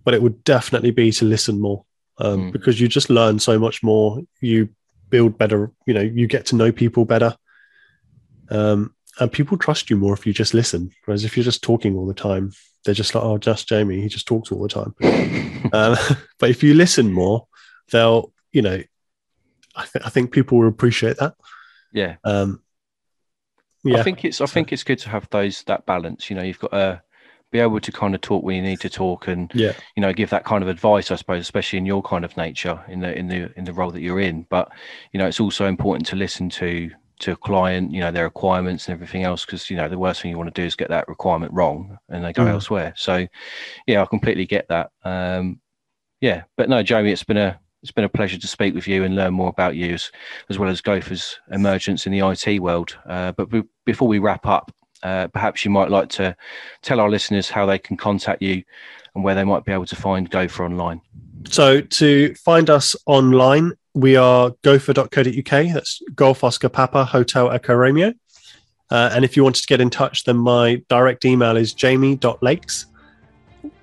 but 0.04 0.12
it 0.12 0.22
would 0.22 0.44
definitely 0.44 0.90
be 0.90 1.10
to 1.12 1.24
listen 1.24 1.60
more 1.60 1.84
um, 2.18 2.48
Mm. 2.48 2.52
because 2.52 2.78
you 2.78 2.88
just 2.88 3.08
learn 3.08 3.38
so 3.38 3.58
much 3.58 3.82
more. 3.82 4.20
You 4.42 4.68
build 5.08 5.38
better, 5.38 5.70
you 5.86 5.94
know, 5.94 6.02
you 6.02 6.26
get 6.26 6.44
to 6.46 6.56
know 6.56 6.72
people 6.72 7.06
better. 7.06 7.34
Um, 8.50 8.94
and 9.20 9.32
people 9.32 9.58
trust 9.58 9.90
you 9.90 9.96
more 9.96 10.14
if 10.14 10.26
you 10.26 10.32
just 10.32 10.54
listen. 10.54 10.90
Whereas 11.04 11.24
if 11.24 11.36
you're 11.36 11.44
just 11.44 11.62
talking 11.62 11.96
all 11.96 12.06
the 12.06 12.14
time, 12.14 12.52
they're 12.84 12.94
just 12.94 13.14
like, 13.14 13.24
oh, 13.24 13.38
just 13.38 13.68
Jamie, 13.68 14.00
he 14.00 14.08
just 14.08 14.26
talks 14.26 14.52
all 14.52 14.62
the 14.62 14.68
time. 14.68 14.94
um, 15.72 15.96
but 16.38 16.50
if 16.50 16.62
you 16.62 16.74
listen 16.74 17.12
more, 17.12 17.46
they'll, 17.90 18.32
you 18.52 18.62
know, 18.62 18.82
I, 19.74 19.84
th- 19.84 20.04
I 20.04 20.08
think 20.08 20.32
people 20.32 20.58
will 20.58 20.68
appreciate 20.68 21.16
that. 21.18 21.34
Yeah. 21.92 22.16
Um, 22.24 22.62
yeah. 23.84 23.98
I 23.98 24.02
think 24.02 24.24
it's 24.24 24.40
I 24.40 24.46
think 24.46 24.72
it's 24.72 24.84
good 24.84 24.98
to 25.00 25.08
have 25.08 25.28
those 25.30 25.62
that 25.64 25.86
balance. 25.86 26.28
You 26.28 26.36
know, 26.36 26.42
you've 26.42 26.58
got 26.58 26.72
to 26.72 27.02
be 27.50 27.60
able 27.60 27.80
to 27.80 27.92
kind 27.92 28.14
of 28.14 28.20
talk 28.20 28.42
when 28.42 28.56
you 28.56 28.62
need 28.62 28.80
to 28.80 28.90
talk, 28.90 29.28
and 29.28 29.50
yeah, 29.54 29.72
you 29.96 30.00
know, 30.00 30.12
give 30.12 30.30
that 30.30 30.44
kind 30.44 30.62
of 30.62 30.68
advice. 30.68 31.10
I 31.10 31.16
suppose, 31.16 31.40
especially 31.40 31.78
in 31.78 31.86
your 31.86 32.02
kind 32.02 32.24
of 32.24 32.36
nature, 32.36 32.82
in 32.88 33.00
the 33.00 33.16
in 33.16 33.28
the 33.28 33.56
in 33.56 33.64
the 33.64 33.72
role 33.72 33.90
that 33.92 34.00
you're 34.00 34.20
in. 34.20 34.46
But 34.50 34.70
you 35.12 35.18
know, 35.18 35.26
it's 35.26 35.40
also 35.40 35.66
important 35.66 36.06
to 36.08 36.16
listen 36.16 36.50
to 36.50 36.90
to 37.20 37.32
a 37.32 37.36
client, 37.36 37.92
you 37.92 38.00
know, 38.00 38.10
their 38.10 38.24
requirements 38.24 38.86
and 38.86 38.94
everything 38.94 39.24
else, 39.24 39.44
because 39.44 39.70
you 39.70 39.76
know 39.76 39.88
the 39.88 39.98
worst 39.98 40.22
thing 40.22 40.30
you 40.30 40.38
want 40.38 40.52
to 40.54 40.60
do 40.60 40.66
is 40.66 40.76
get 40.76 40.88
that 40.88 41.08
requirement 41.08 41.52
wrong 41.52 41.98
and 42.08 42.24
they 42.24 42.32
go 42.32 42.44
mm. 42.44 42.50
elsewhere. 42.50 42.94
So, 42.96 43.26
yeah, 43.86 44.02
I 44.02 44.06
completely 44.06 44.46
get 44.46 44.68
that. 44.68 44.90
Um, 45.04 45.60
yeah, 46.20 46.44
but 46.56 46.68
no, 46.68 46.82
Jamie, 46.82 47.12
it's 47.12 47.24
been 47.24 47.36
a 47.36 47.58
it's 47.82 47.92
been 47.92 48.04
a 48.04 48.08
pleasure 48.08 48.38
to 48.38 48.48
speak 48.48 48.74
with 48.74 48.88
you 48.88 49.04
and 49.04 49.14
learn 49.14 49.32
more 49.32 49.50
about 49.50 49.76
you 49.76 49.94
as, 49.94 50.10
as 50.50 50.58
well 50.58 50.68
as 50.68 50.80
Gopher's 50.80 51.38
emergence 51.52 52.06
in 52.06 52.12
the 52.12 52.26
IT 52.28 52.60
world. 52.60 52.96
Uh, 53.08 53.32
but 53.32 53.50
b- 53.50 53.62
before 53.86 54.08
we 54.08 54.18
wrap 54.18 54.46
up, 54.46 54.72
uh, 55.04 55.28
perhaps 55.28 55.64
you 55.64 55.70
might 55.70 55.90
like 55.90 56.08
to 56.08 56.36
tell 56.82 56.98
our 56.98 57.08
listeners 57.08 57.48
how 57.48 57.66
they 57.66 57.78
can 57.78 57.96
contact 57.96 58.42
you 58.42 58.64
and 59.14 59.22
where 59.22 59.36
they 59.36 59.44
might 59.44 59.64
be 59.64 59.72
able 59.72 59.86
to 59.86 59.96
find 59.96 60.28
Gopher 60.28 60.64
online. 60.64 61.00
So 61.48 61.80
to 61.80 62.34
find 62.34 62.68
us 62.68 62.96
online, 63.06 63.72
we 63.98 64.14
are 64.14 64.52
gopher.co.uk. 64.62 65.72
That's 65.72 66.00
Golf 66.14 66.44
Oscar 66.44 66.68
Papa 66.68 67.04
Hotel 67.04 67.50
Echo 67.50 67.74
Romeo. 67.74 68.12
Uh, 68.90 69.10
and 69.12 69.24
if 69.24 69.36
you 69.36 69.42
wanted 69.42 69.62
to 69.62 69.66
get 69.66 69.80
in 69.80 69.90
touch, 69.90 70.24
then 70.24 70.36
my 70.36 70.80
direct 70.88 71.24
email 71.24 71.56
is 71.56 71.74
jamie.lakes 71.74 72.86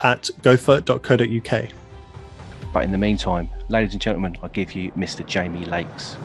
at 0.02 0.30
gopher.co.uk. 0.42 1.70
But 2.74 2.84
in 2.84 2.92
the 2.92 2.98
meantime, 2.98 3.50
ladies 3.68 3.92
and 3.92 4.02
gentlemen, 4.02 4.38
I 4.42 4.48
give 4.48 4.74
you 4.74 4.92
Mr. 4.94 5.26
Jamie 5.26 5.66
Lakes. 5.66 6.18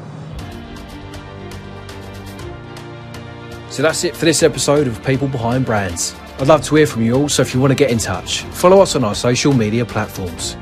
So 3.70 3.82
that's 3.82 4.04
it 4.04 4.16
for 4.16 4.24
this 4.24 4.42
episode 4.42 4.86
of 4.86 5.04
People 5.04 5.26
Behind 5.26 5.66
Brands. 5.66 6.14
I'd 6.38 6.46
love 6.46 6.62
to 6.64 6.76
hear 6.76 6.86
from 6.86 7.02
you 7.02 7.14
all, 7.14 7.28
so 7.28 7.42
if 7.42 7.54
you 7.54 7.60
want 7.60 7.72
to 7.72 7.76
get 7.76 7.90
in 7.90 7.98
touch, 7.98 8.42
follow 8.42 8.80
us 8.80 8.94
on 8.96 9.04
our 9.04 9.14
social 9.14 9.52
media 9.52 9.84
platforms. 9.84 10.56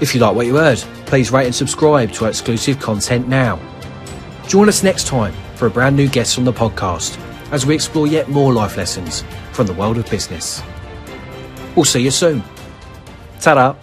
If 0.00 0.14
you 0.14 0.20
like 0.20 0.36
what 0.36 0.46
you 0.46 0.56
heard, 0.56 0.78
please 1.06 1.32
rate 1.32 1.46
and 1.46 1.54
subscribe 1.54 2.12
to 2.12 2.24
our 2.24 2.30
exclusive 2.30 2.78
content 2.78 3.28
now. 3.28 3.58
Join 4.46 4.68
us 4.68 4.82
next 4.82 5.06
time 5.06 5.34
for 5.56 5.66
a 5.66 5.70
brand 5.70 5.96
new 5.96 6.08
guest 6.08 6.38
on 6.38 6.44
the 6.44 6.52
podcast 6.52 7.18
as 7.50 7.66
we 7.66 7.74
explore 7.74 8.06
yet 8.06 8.28
more 8.28 8.52
life 8.52 8.76
lessons 8.76 9.24
from 9.52 9.66
the 9.66 9.72
world 9.74 9.98
of 9.98 10.08
business. 10.08 10.62
We'll 11.74 11.84
see 11.84 12.02
you 12.02 12.10
soon. 12.10 12.42
Ta-da! 13.40 13.74